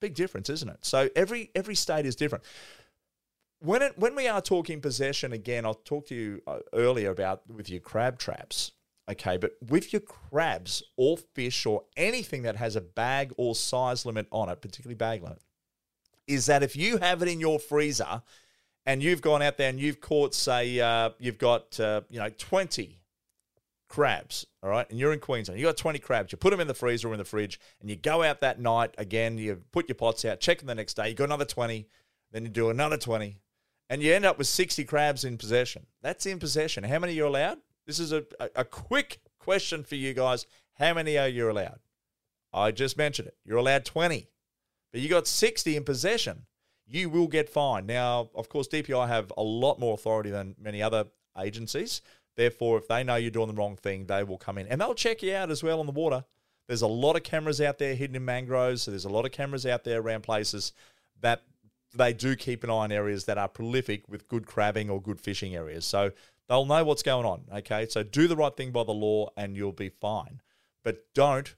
Big 0.00 0.14
difference, 0.14 0.48
isn't 0.48 0.68
it? 0.68 0.78
So 0.82 1.08
every 1.16 1.50
every 1.54 1.74
state 1.74 2.06
is 2.06 2.14
different. 2.14 2.44
When 3.60 3.82
it 3.82 3.98
when 3.98 4.14
we 4.14 4.28
are 4.28 4.40
talking 4.40 4.80
possession 4.80 5.32
again, 5.32 5.64
I'll 5.64 5.74
talk 5.74 6.06
to 6.08 6.14
you 6.14 6.42
uh, 6.46 6.58
earlier 6.72 7.10
about 7.10 7.42
with 7.50 7.68
your 7.68 7.80
crab 7.80 8.18
traps. 8.18 8.72
Okay, 9.10 9.38
but 9.38 9.52
with 9.66 9.92
your 9.92 10.02
crabs 10.02 10.82
or 10.96 11.16
fish 11.16 11.64
or 11.64 11.84
anything 11.96 12.42
that 12.42 12.56
has 12.56 12.76
a 12.76 12.80
bag 12.80 13.32
or 13.38 13.54
size 13.54 14.04
limit 14.04 14.28
on 14.30 14.50
it, 14.50 14.60
particularly 14.60 14.96
bag 14.96 15.22
limit, 15.22 15.40
is 16.28 16.46
that 16.46 16.62
if 16.62 16.76
you 16.76 16.98
have 16.98 17.22
it 17.22 17.28
in 17.28 17.40
your 17.40 17.58
freezer 17.58 18.22
and 18.86 19.02
you've 19.02 19.22
gone 19.22 19.42
out 19.42 19.56
there 19.56 19.70
and 19.70 19.80
you've 19.80 20.00
caught, 20.00 20.34
say, 20.34 20.78
uh, 20.78 21.10
you've 21.18 21.38
got, 21.38 21.80
uh, 21.80 22.02
you 22.08 22.20
know, 22.20 22.28
20 22.28 23.00
crabs, 23.88 24.46
all 24.62 24.70
right, 24.70 24.88
and 24.90 24.98
you're 24.98 25.12
in 25.12 25.20
Queensland, 25.20 25.58
you 25.58 25.66
got 25.66 25.76
20 25.76 25.98
crabs, 25.98 26.30
you 26.30 26.38
put 26.38 26.50
them 26.50 26.60
in 26.60 26.68
the 26.68 26.74
freezer 26.74 27.08
or 27.08 27.12
in 27.12 27.18
the 27.18 27.24
fridge, 27.24 27.58
and 27.80 27.88
you 27.88 27.96
go 27.96 28.22
out 28.22 28.40
that 28.42 28.60
night 28.60 28.94
again, 28.98 29.38
you 29.38 29.62
put 29.72 29.88
your 29.88 29.96
pots 29.96 30.24
out, 30.24 30.40
check 30.40 30.58
them 30.58 30.66
the 30.66 30.74
next 30.74 30.94
day, 30.94 31.08
you 31.08 31.14
got 31.14 31.24
another 31.24 31.46
20, 31.46 31.88
then 32.30 32.44
you 32.44 32.50
do 32.50 32.70
another 32.70 32.98
20, 32.98 33.38
and 33.88 34.02
you 34.02 34.12
end 34.12 34.26
up 34.26 34.36
with 34.36 34.46
60 34.46 34.84
crabs 34.84 35.24
in 35.24 35.38
possession. 35.38 35.86
That's 36.02 36.26
in 36.26 36.38
possession. 36.38 36.84
How 36.84 36.98
many 36.98 37.14
are 37.14 37.16
you 37.16 37.26
allowed? 37.26 37.58
This 37.86 37.98
is 37.98 38.12
a, 38.12 38.24
a, 38.38 38.50
a 38.56 38.64
quick 38.64 39.20
question 39.38 39.82
for 39.82 39.94
you 39.94 40.12
guys. 40.12 40.44
How 40.74 40.92
many 40.92 41.16
are 41.16 41.28
you 41.28 41.50
allowed? 41.50 41.80
I 42.52 42.70
just 42.70 42.98
mentioned 42.98 43.28
it. 43.28 43.36
You're 43.44 43.58
allowed 43.58 43.86
20, 43.86 44.28
but 44.92 45.00
you 45.00 45.08
got 45.08 45.26
60 45.26 45.76
in 45.76 45.84
possession. 45.84 46.46
You 46.86 47.10
will 47.10 47.28
get 47.28 47.50
fined. 47.50 47.86
Now, 47.86 48.30
of 48.34 48.48
course, 48.48 48.68
DPI 48.68 49.08
have 49.08 49.32
a 49.36 49.42
lot 49.42 49.78
more 49.78 49.94
authority 49.94 50.30
than 50.30 50.54
many 50.58 50.82
other 50.82 51.06
agencies. 51.38 52.00
Therefore, 52.36 52.78
if 52.78 52.88
they 52.88 53.04
know 53.04 53.16
you're 53.16 53.30
doing 53.30 53.48
the 53.48 53.54
wrong 53.54 53.76
thing, 53.76 54.06
they 54.06 54.24
will 54.24 54.38
come 54.38 54.58
in 54.58 54.66
and 54.68 54.80
they'll 54.80 54.94
check 54.94 55.22
you 55.22 55.34
out 55.34 55.50
as 55.50 55.62
well 55.62 55.80
on 55.80 55.86
the 55.86 55.92
water. 55.92 56.24
There's 56.66 56.82
a 56.82 56.86
lot 56.86 57.16
of 57.16 57.22
cameras 57.22 57.60
out 57.60 57.78
there 57.78 57.94
hidden 57.94 58.16
in 58.16 58.24
mangroves. 58.24 58.82
So 58.82 58.90
there's 58.90 59.04
a 59.04 59.10
lot 59.10 59.26
of 59.26 59.32
cameras 59.32 59.66
out 59.66 59.84
there 59.84 60.00
around 60.00 60.22
places 60.22 60.72
that 61.20 61.42
they 61.94 62.12
do 62.12 62.36
keep 62.36 62.64
an 62.64 62.70
eye 62.70 62.74
on 62.74 62.92
areas 62.92 63.24
that 63.24 63.38
are 63.38 63.48
prolific 63.48 64.08
with 64.08 64.28
good 64.28 64.46
crabbing 64.46 64.88
or 64.88 65.00
good 65.00 65.20
fishing 65.20 65.54
areas. 65.54 65.84
So 65.84 66.12
They'll 66.48 66.64
know 66.64 66.82
what's 66.82 67.02
going 67.02 67.26
on. 67.26 67.42
Okay. 67.52 67.86
So 67.86 68.02
do 68.02 68.26
the 68.26 68.36
right 68.36 68.56
thing 68.56 68.72
by 68.72 68.84
the 68.84 68.92
law 68.92 69.30
and 69.36 69.56
you'll 69.56 69.72
be 69.72 69.90
fine. 69.90 70.40
But 70.82 71.04
don't 71.14 71.54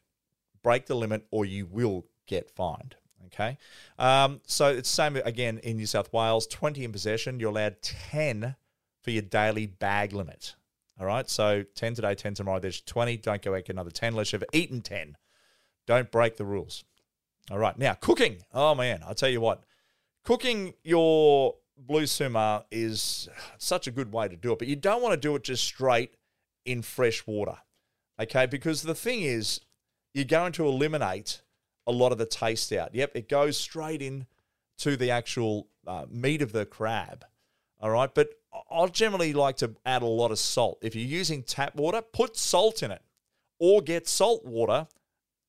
break 0.63 0.87
the 0.87 0.97
limit 0.97 1.27
or 1.31 1.45
you 1.45 1.67
will 1.67 2.07
get 2.27 2.51
fined. 2.51 2.97
Okay. 3.27 3.59
Um, 3.99 4.41
so 4.47 4.69
it's 4.69 4.89
same 4.89 5.17
again 5.17 5.59
in 5.59 5.77
New 5.77 5.87
South 5.87 6.13
Wales 6.13 6.47
20 6.47 6.85
in 6.85 6.93
possession. 6.93 7.39
You're 7.39 7.51
allowed 7.51 7.81
10 7.83 8.57
for 9.03 9.11
your 9.11 9.23
daily 9.23 9.67
bag 9.67 10.13
limit. 10.13 10.55
All 10.99 11.07
right. 11.07 11.29
So 11.29 11.65
10 11.75 11.95
today, 11.95 12.15
10 12.15 12.35
tomorrow. 12.35 12.59
There's 12.59 12.81
20. 12.81 13.17
Don't 13.19 13.43
go 13.43 13.53
back 13.53 13.69
another 13.69 13.91
10 13.91 14.13
unless 14.13 14.33
you've 14.33 14.45
eaten 14.53 14.81
10. 14.81 15.17
Don't 15.87 16.11
break 16.11 16.37
the 16.37 16.45
rules. 16.45 16.85
All 17.51 17.59
right. 17.59 17.79
Now, 17.79 17.95
cooking. 17.95 18.39
Oh, 18.53 18.75
man. 18.75 19.01
I'll 19.07 19.15
tell 19.15 19.29
you 19.29 19.41
what. 19.41 19.63
Cooking 20.25 20.75
your 20.85 21.55
blue 21.87 22.07
swimmer 22.07 22.65
is 22.71 23.29
such 23.59 23.87
a 23.87 23.91
good 23.91 24.13
way 24.13 24.29
to 24.29 24.37
do 24.37 24.53
it, 24.53 24.59
but 24.59 24.69
you 24.69 24.77
don't 24.77 25.03
want 25.03 25.13
to 25.13 25.17
do 25.17 25.35
it 25.35 25.43
just 25.43 25.65
straight 25.65 26.15
in 26.65 26.83
fresh 26.83 27.27
water. 27.27 27.57
Okay, 28.21 28.47
because 28.47 28.83
the 28.83 28.95
thing 28.95 29.23
is, 29.23 29.61
you're 30.13 30.27
going 30.27 30.53
to 30.53 30.67
eliminate 30.67 31.41
a 31.87 31.93
lot 31.93 32.13
of 32.13 32.19
the 32.19 32.27
taste 32.27 32.73
out. 32.73 32.95
Yep, 32.95 33.13
it 33.15 33.29
goes 33.29 33.57
straight 33.57 34.03
in 34.03 34.27
to 34.79 34.97
the 34.97 35.11
actual 35.11 35.69
uh, 35.87 36.07
meat 36.11 36.43
of 36.43 36.53
the 36.53 36.67
crab. 36.67 37.25
All 37.81 37.91
right, 37.91 38.15
but 38.15 38.31
I'll 38.71 38.89
generally 38.89 39.33
like 39.33 39.57
to 39.59 39.75
add 39.87 40.03
a 40.03 40.07
lot 40.07 40.31
of 40.31 40.39
salt. 40.39 40.79
If 40.83 40.95
you're 40.95 41.05
using 41.05 41.43
tap 41.43 41.75
water, 41.77 42.03
put 42.03 42.37
salt 42.37 42.83
in 42.83 42.91
it 42.91 43.03
or 43.59 43.83
get 43.83 44.09
salt 44.09 44.45
water, 44.45 44.89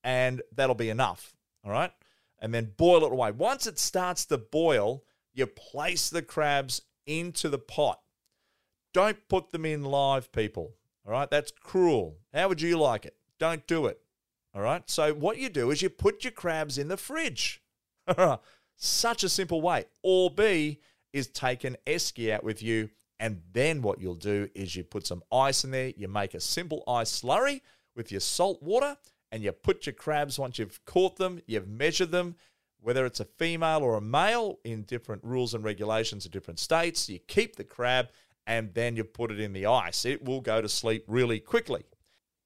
and 0.04 0.42
that'll 0.54 0.74
be 0.74 0.90
enough. 0.90 1.34
All 1.64 1.70
right, 1.70 1.92
and 2.40 2.52
then 2.52 2.72
boil 2.76 3.04
it 3.04 3.12
away. 3.12 3.30
Once 3.30 3.66
it 3.66 3.78
starts 3.78 4.24
to 4.26 4.38
boil, 4.38 5.04
you 5.32 5.46
place 5.46 6.10
the 6.10 6.22
crabs 6.22 6.82
into 7.06 7.48
the 7.48 7.58
pot. 7.58 8.00
Don't 8.92 9.28
put 9.28 9.52
them 9.52 9.64
in 9.64 9.84
live, 9.84 10.32
people. 10.32 10.74
All 11.06 11.12
right, 11.12 11.30
that's 11.30 11.52
cruel. 11.60 12.18
How 12.32 12.48
would 12.48 12.60
you 12.60 12.78
like 12.78 13.06
it? 13.06 13.16
Don't 13.38 13.66
do 13.66 13.86
it. 13.86 14.00
All 14.54 14.62
right, 14.62 14.82
so 14.88 15.14
what 15.14 15.38
you 15.38 15.48
do 15.48 15.70
is 15.70 15.80
you 15.80 15.88
put 15.88 16.24
your 16.24 16.32
crabs 16.32 16.76
in 16.76 16.88
the 16.88 16.96
fridge. 16.98 17.62
Such 18.76 19.24
a 19.24 19.28
simple 19.28 19.62
way. 19.62 19.86
Or 20.02 20.30
B 20.30 20.80
is 21.12 21.28
take 21.28 21.64
an 21.64 21.76
esky 21.86 22.30
out 22.30 22.44
with 22.44 22.62
you, 22.62 22.90
and 23.18 23.40
then 23.52 23.80
what 23.80 24.00
you'll 24.00 24.14
do 24.14 24.48
is 24.54 24.76
you 24.76 24.84
put 24.84 25.06
some 25.06 25.22
ice 25.32 25.64
in 25.64 25.70
there. 25.70 25.92
You 25.96 26.08
make 26.08 26.34
a 26.34 26.40
simple 26.40 26.82
ice 26.86 27.22
slurry 27.22 27.62
with 27.96 28.10
your 28.10 28.20
salt 28.20 28.62
water, 28.62 28.96
and 29.30 29.42
you 29.42 29.52
put 29.52 29.86
your 29.86 29.94
crabs 29.94 30.38
once 30.38 30.58
you've 30.58 30.84
caught 30.84 31.16
them, 31.16 31.40
you've 31.46 31.68
measured 31.68 32.10
them, 32.10 32.36
whether 32.80 33.06
it's 33.06 33.20
a 33.20 33.24
female 33.24 33.80
or 33.82 33.96
a 33.96 34.00
male 34.02 34.58
in 34.64 34.82
different 34.82 35.24
rules 35.24 35.54
and 35.54 35.64
regulations 35.64 36.26
of 36.26 36.32
different 36.32 36.58
states. 36.58 37.08
You 37.08 37.20
keep 37.20 37.56
the 37.56 37.64
crab 37.64 38.08
and 38.46 38.74
then 38.74 38.96
you 38.96 39.04
put 39.04 39.30
it 39.30 39.40
in 39.40 39.52
the 39.52 39.66
ice. 39.66 40.04
It 40.04 40.24
will 40.24 40.40
go 40.40 40.60
to 40.60 40.68
sleep 40.68 41.04
really 41.06 41.40
quickly. 41.40 41.84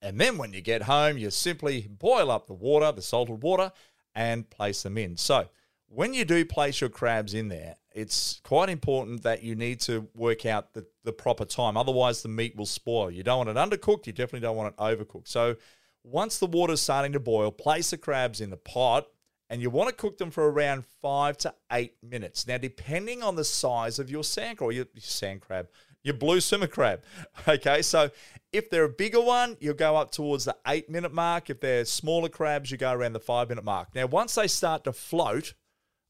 And 0.03 0.21
then 0.21 0.39
when 0.39 0.53
you 0.53 0.61
get 0.61 0.83
home, 0.83 1.19
you 1.19 1.31
simply 1.31 1.89
boil 1.89 2.31
up 2.31 2.47
the 2.47 2.55
water, 2.55 2.93
the 2.93 3.03
salted 3.03 3.43
water, 3.43 3.73
and 4.15 4.49
place 4.51 4.83
them 4.83 4.99
in. 4.99 5.17
So 5.17 5.49
when 5.89 6.15
you 6.15 6.25
do 6.25 6.45
place 6.45 6.81
your 6.81 6.91
crabs 6.91 7.35
in 7.35 7.49
there, 7.49 7.77
it's 7.95 8.41
quite 8.45 8.69
important 8.69 9.23
that 9.23 9.43
you 9.43 9.55
need 9.55 9.81
to 9.81 10.07
work 10.15 10.45
out 10.45 10.75
the, 10.75 10.87
the 11.05 11.13
proper 11.13 11.45
time. 11.45 11.77
Otherwise, 11.77 12.23
the 12.23 12.29
meat 12.29 12.55
will 12.55 12.67
spoil. 12.67 13.11
You 13.11 13.23
don't 13.23 13.47
want 13.47 13.49
it 13.49 13.57
undercooked. 13.57 14.07
You 14.07 14.13
definitely 14.13 14.41
don't 14.41 14.57
want 14.57 14.75
it 14.75 14.79
overcooked. 14.79 15.29
So 15.29 15.57
once 16.03 16.39
the 16.39 16.47
water's 16.47 16.83
starting 16.83 17.13
to 17.13 17.21
boil, 17.21 17.51
place 17.51 17.91
the 17.91 17.97
crabs 17.97 18.41
in 18.41 18.51
the 18.51 18.57
pot 18.57 19.07
and 19.49 19.63
you 19.63 19.71
want 19.71 19.89
to 19.89 19.95
cook 19.95 20.19
them 20.19 20.31
for 20.31 20.51
around 20.51 20.85
five 21.01 21.39
to 21.39 21.55
eight 21.73 21.95
minutes. 22.03 22.47
Now, 22.47 22.59
depending 22.59 23.23
on 23.23 23.37
the 23.37 23.45
size 23.45 23.99
of 23.99 24.11
your 24.11 24.25
sand 24.25 24.59
crab, 24.59 24.73
your 24.73 24.87
sand 24.99 25.41
crab, 25.41 25.69
your 26.07 26.15
blue 26.15 26.41
swimmer 26.41 26.69
crab. 26.69 27.03
Okay, 27.49 27.83
so 27.83 28.11
if 28.53 28.71
they're 28.71 28.85
a 28.85 28.89
bigger 28.89 29.21
one, 29.21 29.57
you'll 29.61 29.75
go 29.75 29.97
up 29.97 30.11
towards 30.11 30.47
the 30.47 30.57
eight 30.67 30.89
minute 30.89 31.13
mark. 31.13 31.51
If 31.51 31.61
they're 31.61 31.85
smaller 31.85 32.29
crabs, 32.29 32.71
you 32.71 32.79
go 32.79 32.93
around 32.93 33.13
the 33.13 33.21
five 33.21 33.49
minute 33.49 33.65
mark. 33.65 33.95
Now, 33.95 34.07
once 34.07 34.35
they 34.35 34.47
start 34.47 34.85
to 34.85 34.93
float, 34.93 35.55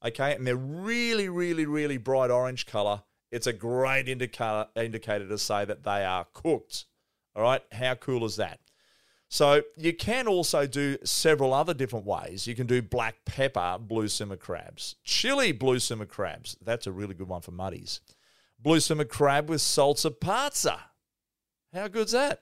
okay, 0.05 0.33
and 0.33 0.47
they're 0.47 0.55
really, 0.55 1.29
really, 1.29 1.65
really 1.65 1.97
bright 1.97 2.31
orange 2.31 2.65
color, 2.65 3.03
it's 3.31 3.47
a 3.47 3.53
great 3.53 4.07
indicator, 4.07 4.67
indicator 4.75 5.27
to 5.27 5.37
say 5.37 5.65
that 5.65 5.83
they 5.83 6.05
are 6.05 6.25
cooked. 6.33 6.85
All 7.35 7.43
right, 7.43 7.61
how 7.71 7.95
cool 7.95 8.25
is 8.25 8.37
that? 8.37 8.59
So 9.29 9.61
you 9.75 9.93
can 9.93 10.27
also 10.27 10.65
do 10.65 10.97
several 11.03 11.53
other 11.53 11.73
different 11.73 12.05
ways. 12.05 12.47
You 12.47 12.55
can 12.55 12.65
do 12.65 12.81
black 12.81 13.25
pepper 13.25 13.77
blue 13.79 14.07
swimmer 14.07 14.37
crabs, 14.37 14.95
chili 15.03 15.51
blue 15.51 15.79
swimmer 15.79 16.05
crabs. 16.05 16.55
That's 16.63 16.87
a 16.87 16.91
really 16.91 17.13
good 17.13 17.27
one 17.27 17.41
for 17.41 17.51
muddies. 17.51 17.99
Blue 18.67 18.81
swimmer 18.81 19.05
crab 19.05 19.49
with 19.49 19.61
salsa 19.61 20.11
pazza. 20.11 20.77
How 21.73 21.87
good's 21.87 22.11
that? 22.11 22.41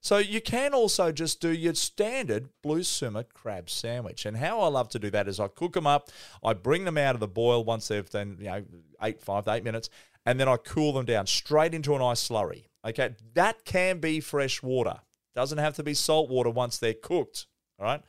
So 0.00 0.18
you 0.18 0.40
can 0.40 0.72
also 0.72 1.10
just 1.10 1.40
do 1.40 1.52
your 1.52 1.74
standard 1.74 2.50
blue 2.62 2.84
swimmer 2.84 3.24
crab 3.24 3.68
sandwich. 3.68 4.26
And 4.26 4.36
how 4.36 4.60
I 4.60 4.68
love 4.68 4.88
to 4.90 5.00
do 5.00 5.10
that 5.10 5.26
is 5.26 5.40
I 5.40 5.48
cook 5.48 5.72
them 5.72 5.84
up, 5.84 6.08
I 6.40 6.52
bring 6.52 6.84
them 6.84 6.96
out 6.96 7.16
of 7.16 7.20
the 7.20 7.26
boil 7.26 7.64
once 7.64 7.88
they've 7.88 8.08
done, 8.08 8.36
you 8.38 8.46
know, 8.46 8.62
eight, 9.02 9.20
five 9.20 9.46
to 9.46 9.54
eight 9.54 9.64
minutes, 9.64 9.90
and 10.24 10.38
then 10.38 10.46
I 10.46 10.56
cool 10.56 10.92
them 10.92 11.04
down 11.04 11.26
straight 11.26 11.74
into 11.74 11.96
an 11.96 12.00
ice 12.00 12.28
slurry. 12.28 12.66
Okay, 12.86 13.16
that 13.34 13.64
can 13.64 13.98
be 13.98 14.20
fresh 14.20 14.62
water. 14.62 15.00
Doesn't 15.34 15.58
have 15.58 15.74
to 15.74 15.82
be 15.82 15.94
salt 15.94 16.30
water 16.30 16.50
once 16.50 16.78
they're 16.78 16.94
cooked. 16.94 17.46
All 17.80 17.86
right. 17.86 18.02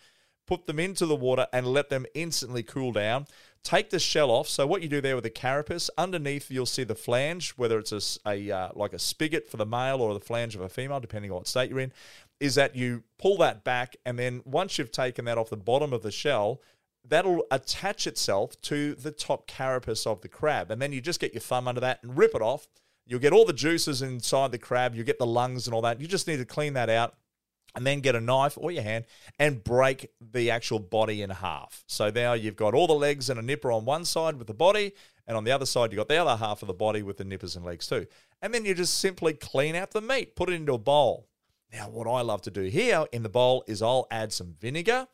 Put 0.45 0.67
them 0.67 0.79
into 0.79 1.07
the 1.07 1.15
water 1.15 1.47
and 1.51 1.65
let 1.65 1.89
them 1.89 2.05
instantly 2.13 2.61
cool 2.61 2.91
down. 2.91 3.25
Take 3.67 3.89
the 3.89 3.99
shell 3.99 4.31
off. 4.31 4.47
So 4.47 4.65
what 4.65 4.81
you 4.81 4.87
do 4.87 5.01
there 5.01 5.15
with 5.15 5.25
the 5.25 5.29
carapace, 5.29 5.89
underneath 5.97 6.49
you'll 6.49 6.65
see 6.65 6.85
the 6.85 6.95
flange, 6.95 7.51
whether 7.57 7.77
it's 7.79 7.91
a, 7.91 8.29
a 8.29 8.49
uh, 8.49 8.69
like 8.75 8.93
a 8.93 8.99
spigot 8.99 9.49
for 9.49 9.57
the 9.57 9.65
male 9.65 9.97
or 9.97 10.13
the 10.13 10.21
flange 10.21 10.55
of 10.55 10.61
a 10.61 10.69
female, 10.69 11.01
depending 11.01 11.31
on 11.31 11.39
what 11.39 11.47
state 11.47 11.69
you're 11.69 11.81
in, 11.81 11.91
is 12.39 12.55
that 12.55 12.77
you 12.77 13.03
pull 13.19 13.37
that 13.39 13.65
back 13.65 13.97
and 14.05 14.17
then 14.17 14.41
once 14.45 14.77
you've 14.77 14.93
taken 14.93 15.25
that 15.25 15.37
off 15.37 15.49
the 15.49 15.57
bottom 15.57 15.91
of 15.91 16.01
the 16.01 16.11
shell, 16.11 16.61
that'll 17.05 17.43
attach 17.51 18.07
itself 18.07 18.55
to 18.61 18.95
the 18.95 19.11
top 19.11 19.47
carapace 19.47 20.07
of 20.07 20.21
the 20.21 20.29
crab. 20.29 20.71
And 20.71 20.81
then 20.81 20.93
you 20.93 21.01
just 21.01 21.19
get 21.19 21.33
your 21.33 21.41
thumb 21.41 21.67
under 21.67 21.81
that 21.81 22.01
and 22.03 22.17
rip 22.17 22.33
it 22.35 22.41
off 22.41 22.69
You'll 23.07 23.21
get 23.21 23.31
all 23.31 23.45
the 23.45 23.53
juices 23.53 24.01
inside 24.01 24.51
the 24.51 24.57
crab. 24.57 24.93
You 24.93 25.03
get 25.05 25.17
the 25.17 25.25
lungs 25.25 25.65
and 25.65 25.73
all 25.73 25.81
that. 25.83 26.01
You 26.01 26.07
just 26.07 26.27
need 26.27 26.37
to 26.37 26.45
clean 26.45 26.73
that 26.73 26.89
out. 26.89 27.15
And 27.77 27.85
then 27.85 27.99
get 27.99 28.15
a 28.15 28.19
knife 28.19 28.57
or 28.59 28.71
your 28.71 28.81
hand 28.81 29.05
and 29.37 29.63
break 29.63 30.09
the 30.19 30.49
actual 30.49 30.79
body 30.79 31.21
in 31.21 31.29
half. 31.29 31.83
So 31.85 32.09
now 32.09 32.33
you've 32.33 32.55
got 32.55 32.73
all 32.73 32.87
the 32.87 32.93
legs 32.93 33.29
and 33.29 33.39
a 33.39 33.43
nipper 33.43 33.71
on 33.71 33.85
one 33.85 34.03
side 34.03 34.35
with 34.37 34.47
the 34.47 34.55
body, 34.55 34.93
and 35.27 35.37
on 35.37 35.43
the 35.43 35.51
other 35.51 35.67
side, 35.67 35.91
you've 35.91 35.97
got 35.97 36.07
the 36.07 36.17
other 36.17 36.37
half 36.37 36.63
of 36.63 36.67
the 36.67 36.73
body 36.73 37.03
with 37.03 37.17
the 37.17 37.23
nippers 37.23 37.55
and 37.55 37.63
legs 37.63 37.85
too. 37.85 38.07
And 38.41 38.51
then 38.51 38.65
you 38.65 38.73
just 38.73 38.99
simply 38.99 39.33
clean 39.33 39.75
out 39.75 39.91
the 39.91 40.01
meat, 40.01 40.35
put 40.35 40.49
it 40.49 40.53
into 40.53 40.73
a 40.73 40.79
bowl. 40.79 41.27
Now, 41.71 41.87
what 41.87 42.07
I 42.07 42.21
love 42.21 42.41
to 42.43 42.51
do 42.51 42.63
here 42.63 43.05
in 43.11 43.21
the 43.21 43.29
bowl 43.29 43.63
is 43.67 43.83
I'll 43.83 44.07
add 44.09 44.33
some 44.33 44.55
vinegar, 44.59 45.07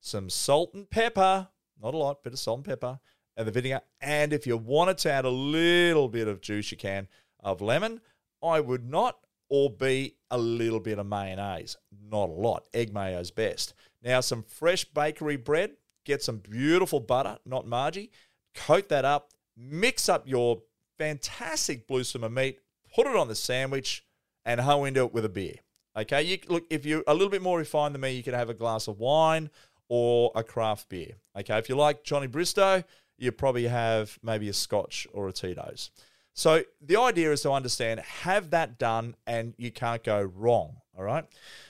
some 0.00 0.30
salt 0.30 0.74
and 0.74 0.90
pepper, 0.90 1.46
not 1.80 1.94
a 1.94 1.96
lot, 1.96 2.24
bit 2.24 2.32
of 2.32 2.40
salt 2.40 2.58
and 2.58 2.64
pepper, 2.64 2.98
and 3.36 3.46
the 3.46 3.52
vinegar. 3.52 3.82
And 4.00 4.32
if 4.32 4.48
you 4.48 4.56
wanted 4.56 4.98
to 4.98 5.12
add 5.12 5.26
a 5.26 5.30
little 5.30 6.08
bit 6.08 6.26
of 6.26 6.40
juice, 6.40 6.72
you 6.72 6.76
can 6.76 7.06
of 7.38 7.60
lemon. 7.60 8.00
I 8.42 8.58
would 8.58 8.84
not, 8.84 9.18
or 9.50 9.68
be 9.68 10.14
a 10.30 10.38
little 10.38 10.80
bit 10.80 10.98
of 10.98 11.06
mayonnaise. 11.06 11.76
Not 12.10 12.30
a 12.30 12.32
lot. 12.32 12.66
Egg 12.72 12.94
mayo's 12.94 13.30
best. 13.30 13.74
Now, 14.02 14.20
some 14.20 14.42
fresh 14.44 14.84
bakery 14.84 15.36
bread. 15.36 15.72
Get 16.06 16.22
some 16.22 16.38
beautiful 16.38 17.00
butter, 17.00 17.36
not 17.44 17.66
Margie. 17.66 18.10
Coat 18.54 18.88
that 18.88 19.04
up. 19.04 19.32
Mix 19.56 20.08
up 20.08 20.26
your 20.26 20.62
fantastic 20.96 21.86
blue 21.86 22.04
swimmer 22.04 22.30
meat. 22.30 22.60
Put 22.94 23.06
it 23.06 23.16
on 23.16 23.28
the 23.28 23.34
sandwich 23.34 24.06
and 24.44 24.60
hoe 24.60 24.84
into 24.84 25.04
it 25.04 25.12
with 25.12 25.24
a 25.24 25.28
beer. 25.28 25.56
Okay, 25.96 26.22
you 26.22 26.38
look 26.48 26.64
if 26.70 26.86
you're 26.86 27.02
a 27.06 27.12
little 27.12 27.28
bit 27.28 27.42
more 27.42 27.58
refined 27.58 27.94
than 27.94 28.00
me, 28.00 28.12
you 28.12 28.22
can 28.22 28.34
have 28.34 28.48
a 28.48 28.54
glass 28.54 28.88
of 28.88 28.98
wine 28.98 29.50
or 29.88 30.30
a 30.34 30.42
craft 30.42 30.88
beer. 30.88 31.16
Okay, 31.36 31.58
if 31.58 31.68
you 31.68 31.74
like 31.74 32.04
Johnny 32.04 32.28
Bristow, 32.28 32.84
you 33.18 33.32
probably 33.32 33.66
have 33.66 34.18
maybe 34.22 34.48
a 34.48 34.52
Scotch 34.52 35.06
or 35.12 35.28
a 35.28 35.32
Tito's. 35.32 35.90
So 36.34 36.62
the 36.80 36.96
idea 36.96 37.32
is 37.32 37.42
to 37.42 37.52
understand, 37.52 38.00
have 38.00 38.50
that 38.50 38.78
done, 38.78 39.16
and 39.26 39.54
you 39.58 39.70
can't 39.70 40.02
go 40.02 40.22
wrong. 40.22 40.76
All 40.96 41.04
right. 41.04 41.24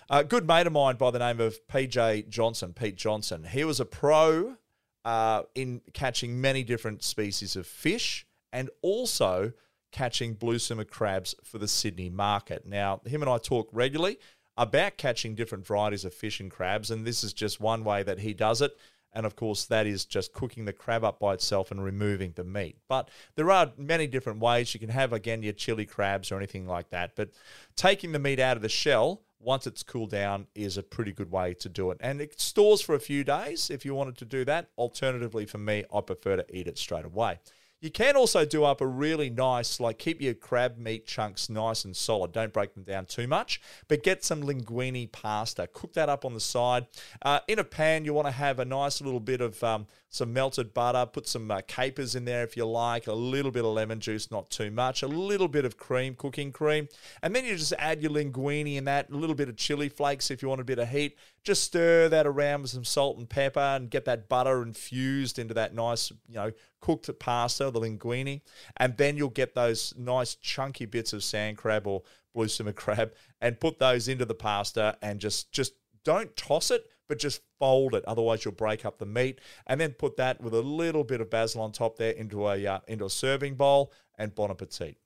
A 0.09 0.25
good 0.25 0.46
mate 0.46 0.66
of 0.66 0.73
mine 0.73 0.96
by 0.96 1.11
the 1.11 1.18
name 1.18 1.40
of 1.40 1.57
PJ 1.68 2.29
Johnson, 2.29 2.73
Pete 2.73 2.96
Johnson. 2.96 3.44
He 3.44 3.64
was 3.64 3.81
a 3.81 3.85
pro 3.85 4.57
uh, 5.05 5.42
in 5.55 5.81
catching 5.92 6.40
many 6.40 6.62
different 6.64 7.03
species 7.03 7.57
of 7.57 7.66
fish 7.66 8.27
and 8.53 8.70
also 8.83 9.53
catching 9.92 10.35
blue 10.35 10.59
swimmer 10.59 10.85
crabs 10.85 11.35
for 11.42 11.59
the 11.59 11.68
Sydney 11.68 12.11
market. 12.11 12.66
Now, 12.66 13.01
him 13.07 13.23
and 13.23 13.31
I 13.31 13.38
talk 13.38 13.68
regularly 13.73 14.18
about 14.57 14.96
catching 14.96 15.35
different 15.35 15.66
varieties 15.66 16.05
of 16.05 16.12
fish 16.12 16.40
and 16.40 16.51
crabs, 16.51 16.90
and 16.90 17.07
this 17.07 17.25
is 17.25 17.33
just 17.33 17.61
one 17.61 17.85
way 17.85 18.03
that 18.03 18.18
he 18.18 18.35
does 18.35 18.61
it. 18.61 18.77
And 19.12 19.27
of 19.27 19.37
course, 19.37 19.64
that 19.66 19.87
is 19.87 20.05
just 20.05 20.33
cooking 20.33 20.64
the 20.64 20.73
crab 20.73 21.05
up 21.05 21.18
by 21.18 21.35
itself 21.35 21.70
and 21.70 21.83
removing 21.83 22.33
the 22.37 22.44
meat. 22.44 22.77
But 22.88 23.11
there 23.35 23.51
are 23.51 23.73
many 23.77 24.07
different 24.07 24.40
ways. 24.40 24.73
You 24.73 24.81
can 24.81 24.90
have, 24.90 25.12
again, 25.12 25.42
your 25.42 25.53
chili 25.53 25.87
crabs 25.87 26.31
or 26.31 26.37
anything 26.37 26.66
like 26.66 26.90
that. 26.90 27.12
But 27.16 27.31
taking 27.77 28.12
the 28.12 28.18
meat 28.18 28.38
out 28.38 28.57
of 28.57 28.62
the 28.62 28.68
shell 28.68 29.23
once 29.40 29.66
it's 29.66 29.83
cooled 29.83 30.11
down 30.11 30.46
is 30.55 30.77
a 30.77 30.83
pretty 30.83 31.12
good 31.12 31.33
way 31.33 31.55
to 31.55 31.68
do 31.68 31.90
it. 31.90 31.99
And 32.01 32.20
it 32.20 32.40
stores 32.40 32.81
for 32.81 32.94
a 32.94 33.01
few 33.01 33.25
days 33.25 33.70
if 33.70 33.85
you 33.85 33.94
wanted 33.94 34.16
to 34.18 34.25
do 34.25 34.44
that. 34.44 34.68
Alternatively, 34.77 35.46
for 35.46 35.59
me, 35.59 35.85
I 35.92 36.01
prefer 36.03 36.37
to 36.37 36.57
eat 36.57 36.68
it 36.68 36.79
straight 36.79 37.07
away. 37.07 37.38
You 37.81 37.90
can 37.90 38.14
also 38.14 38.45
do 38.45 38.64
up 38.64 38.83
a 38.83 38.87
really 38.87 39.31
nice, 39.31 39.81
like 39.81 39.99
keep 39.99 40.21
your 40.21 40.35
crab 40.35 40.77
meat 40.77 41.07
chunks 41.07 41.49
nice 41.49 41.83
and 41.83 41.97
solid. 41.97 42.31
Don't 42.31 42.53
break 42.53 42.75
them 42.75 42.83
down 42.83 43.07
too 43.07 43.27
much, 43.27 43.59
but 43.88 44.03
get 44.03 44.23
some 44.23 44.43
linguine 44.43 45.11
pasta. 45.11 45.66
Cook 45.66 45.95
that 45.95 46.11
up 46.11 46.27
on 46.27 46.35
the 46.35 46.40
side. 46.40 46.88
Uh, 47.23 47.40
in 47.49 47.59
a 47.59 47.64
pan, 47.64 48.05
you 48.05 48.12
want 48.12 48.27
to 48.27 48.33
have 48.33 48.59
a 48.59 48.66
nice 48.66 49.01
little 49.01 49.19
bit 49.19 49.40
of 49.40 49.64
um, 49.64 49.87
some 50.11 50.31
melted 50.31 50.75
butter. 50.75 51.07
Put 51.07 51.27
some 51.27 51.51
uh, 51.51 51.62
capers 51.66 52.14
in 52.14 52.27
there 52.27 52.43
if 52.43 52.55
you 52.55 52.66
like. 52.66 53.07
A 53.07 53.14
little 53.14 53.51
bit 53.51 53.64
of 53.64 53.73
lemon 53.73 53.99
juice, 53.99 54.31
not 54.31 54.51
too 54.51 54.71
much. 54.71 55.03
A 55.03 55.09
little 55.09 55.49
bit 55.49 55.64
of 55.64 55.79
cream, 55.79 56.14
cooking 56.14 56.53
cream. 56.53 56.87
And 57.23 57.35
then 57.35 57.47
you 57.47 57.57
just 57.57 57.73
add 57.79 58.03
your 58.03 58.11
linguine 58.11 58.77
in 58.77 58.85
that. 58.85 59.09
A 59.09 59.16
little 59.16 59.35
bit 59.35 59.49
of 59.49 59.57
chili 59.57 59.88
flakes 59.88 60.31
if 60.31 60.43
you 60.43 60.49
want 60.49 60.61
a 60.61 60.64
bit 60.64 60.79
of 60.79 60.90
heat. 60.90 61.16
Just 61.42 61.64
stir 61.64 62.09
that 62.11 62.26
around 62.26 62.62
with 62.62 62.70
some 62.70 62.85
salt 62.85 63.16
and 63.16 63.29
pepper 63.29 63.61
and 63.61 63.90
get 63.90 64.05
that 64.05 64.29
butter 64.29 64.62
infused 64.62 65.38
into 65.38 65.55
that 65.55 65.74
nice, 65.74 66.11
you 66.29 66.35
know, 66.35 66.53
cooked 66.81 67.11
pasta, 67.18 67.70
the 67.70 67.81
linguine, 67.81 68.42
and 68.76 68.96
then 68.98 69.16
you'll 69.16 69.31
get 69.31 69.55
those 69.55 69.94
nice 69.96 70.35
chunky 70.35 70.85
bits 70.85 71.14
of 71.14 71.24
sand 71.24 71.57
crab 71.57 71.87
or 71.87 72.03
blue 72.35 72.48
swimmer 72.48 72.72
crab, 72.72 73.12
and 73.40 73.59
put 73.59 73.79
those 73.79 74.07
into 74.07 74.26
the 74.26 74.35
pasta 74.35 74.96
and 75.00 75.18
just 75.18 75.50
just 75.50 75.72
don't 76.05 76.37
toss 76.37 76.70
it, 76.70 76.87
but 77.09 77.18
just 77.18 77.42
fold 77.59 77.94
it. 77.94 78.05
Otherwise, 78.05 78.44
you'll 78.44 78.53
break 78.53 78.85
up 78.85 78.98
the 78.98 79.07
meat, 79.07 79.40
and 79.66 79.81
then 79.81 79.92
put 79.92 80.16
that 80.16 80.40
with 80.40 80.55
a 80.55 80.62
little 80.62 81.05
bit 81.05 81.20
of 81.20 81.31
basil 81.31 81.62
on 81.62 81.72
top 81.72 81.96
there 81.96 82.12
into 82.12 82.48
a 82.48 82.66
uh, 82.66 82.81
into 82.87 83.07
a 83.07 83.11
serving 83.11 83.55
bowl 83.55 83.92
and 84.18 84.35
bon 84.35 84.50
appetit. 84.50 84.98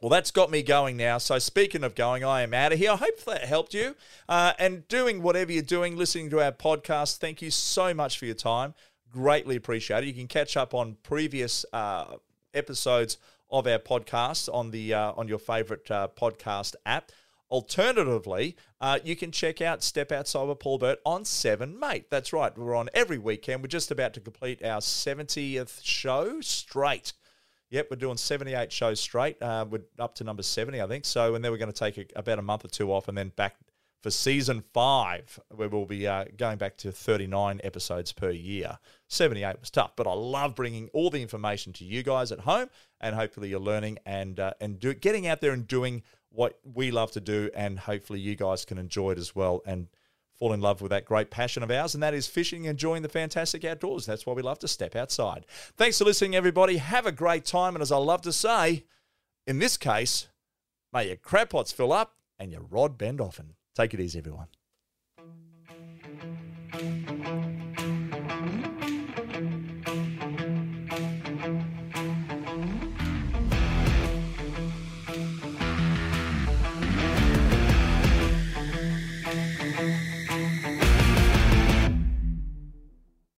Well, 0.00 0.10
that's 0.10 0.30
got 0.30 0.50
me 0.50 0.62
going 0.62 0.96
now. 0.96 1.18
So, 1.18 1.38
speaking 1.38 1.82
of 1.82 1.94
going, 1.94 2.24
I 2.24 2.42
am 2.42 2.52
out 2.52 2.72
of 2.72 2.78
here. 2.78 2.90
I 2.90 2.96
hope 2.96 3.24
that 3.24 3.44
helped 3.44 3.72
you. 3.72 3.96
Uh, 4.28 4.52
and 4.58 4.86
doing 4.88 5.22
whatever 5.22 5.52
you're 5.52 5.62
doing, 5.62 5.96
listening 5.96 6.30
to 6.30 6.42
our 6.42 6.52
podcast, 6.52 7.18
thank 7.18 7.40
you 7.40 7.50
so 7.50 7.94
much 7.94 8.18
for 8.18 8.26
your 8.26 8.34
time 8.34 8.74
greatly 9.14 9.54
appreciated. 9.54 10.06
You 10.08 10.12
can 10.12 10.26
catch 10.26 10.56
up 10.56 10.74
on 10.74 10.96
previous 11.04 11.64
uh, 11.72 12.16
episodes 12.52 13.16
of 13.48 13.66
our 13.66 13.78
podcast 13.78 14.52
on 14.52 14.72
the 14.72 14.92
uh, 14.92 15.12
on 15.12 15.28
your 15.28 15.38
favorite 15.38 15.88
uh, 15.90 16.08
podcast 16.18 16.74
app. 16.84 17.12
Alternatively, 17.50 18.56
uh, 18.80 18.98
you 19.04 19.14
can 19.14 19.30
check 19.30 19.60
out 19.60 19.84
Step 19.84 20.10
Outside 20.10 20.48
with 20.48 20.58
Paul 20.58 20.78
Burt 20.78 20.98
on 21.06 21.24
Seven 21.24 21.78
Mate. 21.78 22.10
That's 22.10 22.32
right, 22.32 22.56
we're 22.58 22.74
on 22.74 22.88
every 22.92 23.18
weekend. 23.18 23.62
We're 23.62 23.68
just 23.68 23.92
about 23.92 24.14
to 24.14 24.20
complete 24.20 24.64
our 24.64 24.80
70th 24.80 25.80
show 25.84 26.40
straight. 26.40 27.12
Yep, 27.74 27.88
we're 27.90 27.96
doing 27.96 28.16
78 28.16 28.70
shows 28.70 29.00
straight. 29.00 29.42
Uh, 29.42 29.66
we're 29.68 29.82
up 29.98 30.14
to 30.14 30.24
number 30.24 30.44
70, 30.44 30.80
I 30.80 30.86
think. 30.86 31.04
So, 31.04 31.34
and 31.34 31.44
then 31.44 31.50
we're 31.50 31.58
going 31.58 31.72
to 31.72 31.76
take 31.76 31.98
a, 31.98 32.06
about 32.14 32.38
a 32.38 32.42
month 32.42 32.64
or 32.64 32.68
two 32.68 32.92
off 32.92 33.08
and 33.08 33.18
then 33.18 33.30
back 33.30 33.56
for 34.00 34.10
season 34.10 34.62
five, 34.72 35.40
where 35.48 35.68
we'll 35.68 35.84
be 35.84 36.06
uh, 36.06 36.26
going 36.36 36.56
back 36.56 36.76
to 36.76 36.92
39 36.92 37.60
episodes 37.64 38.12
per 38.12 38.30
year. 38.30 38.78
78 39.08 39.58
was 39.58 39.70
tough, 39.72 39.96
but 39.96 40.06
I 40.06 40.12
love 40.12 40.54
bringing 40.54 40.88
all 40.92 41.10
the 41.10 41.20
information 41.20 41.72
to 41.72 41.84
you 41.84 42.04
guys 42.04 42.30
at 42.30 42.38
home, 42.38 42.70
and 43.00 43.16
hopefully 43.16 43.48
you're 43.48 43.58
learning 43.58 43.98
and 44.06 44.38
uh, 44.38 44.52
and 44.60 44.78
do, 44.78 44.94
getting 44.94 45.26
out 45.26 45.40
there 45.40 45.50
and 45.50 45.66
doing 45.66 46.04
what 46.30 46.60
we 46.62 46.92
love 46.92 47.10
to 47.12 47.20
do, 47.20 47.50
and 47.56 47.80
hopefully 47.80 48.20
you 48.20 48.36
guys 48.36 48.64
can 48.64 48.78
enjoy 48.78 49.10
it 49.10 49.18
as 49.18 49.34
well 49.34 49.62
and 49.66 49.88
fall 50.38 50.52
in 50.52 50.60
love 50.60 50.80
with 50.80 50.90
that 50.90 51.04
great 51.04 51.30
passion 51.30 51.62
of 51.62 51.70
ours, 51.70 51.94
and 51.94 52.02
that 52.02 52.14
is 52.14 52.26
fishing, 52.26 52.64
enjoying 52.64 53.02
the 53.02 53.08
fantastic 53.08 53.64
outdoors. 53.64 54.06
That's 54.06 54.26
why 54.26 54.32
we 54.32 54.42
love 54.42 54.58
to 54.60 54.68
step 54.68 54.96
outside. 54.96 55.46
Thanks 55.76 55.98
for 55.98 56.04
listening, 56.04 56.34
everybody. 56.34 56.78
Have 56.78 57.06
a 57.06 57.12
great 57.12 57.44
time, 57.44 57.74
and 57.74 57.82
as 57.82 57.92
I 57.92 57.96
love 57.96 58.22
to 58.22 58.32
say, 58.32 58.84
in 59.46 59.58
this 59.58 59.76
case, 59.76 60.28
may 60.92 61.08
your 61.08 61.16
crab 61.16 61.50
pots 61.50 61.72
fill 61.72 61.92
up 61.92 62.14
and 62.38 62.50
your 62.50 62.62
rod 62.62 62.98
bend 62.98 63.20
often. 63.20 63.54
Take 63.74 63.94
it 63.94 64.00
easy, 64.00 64.18
everyone. 64.18 64.48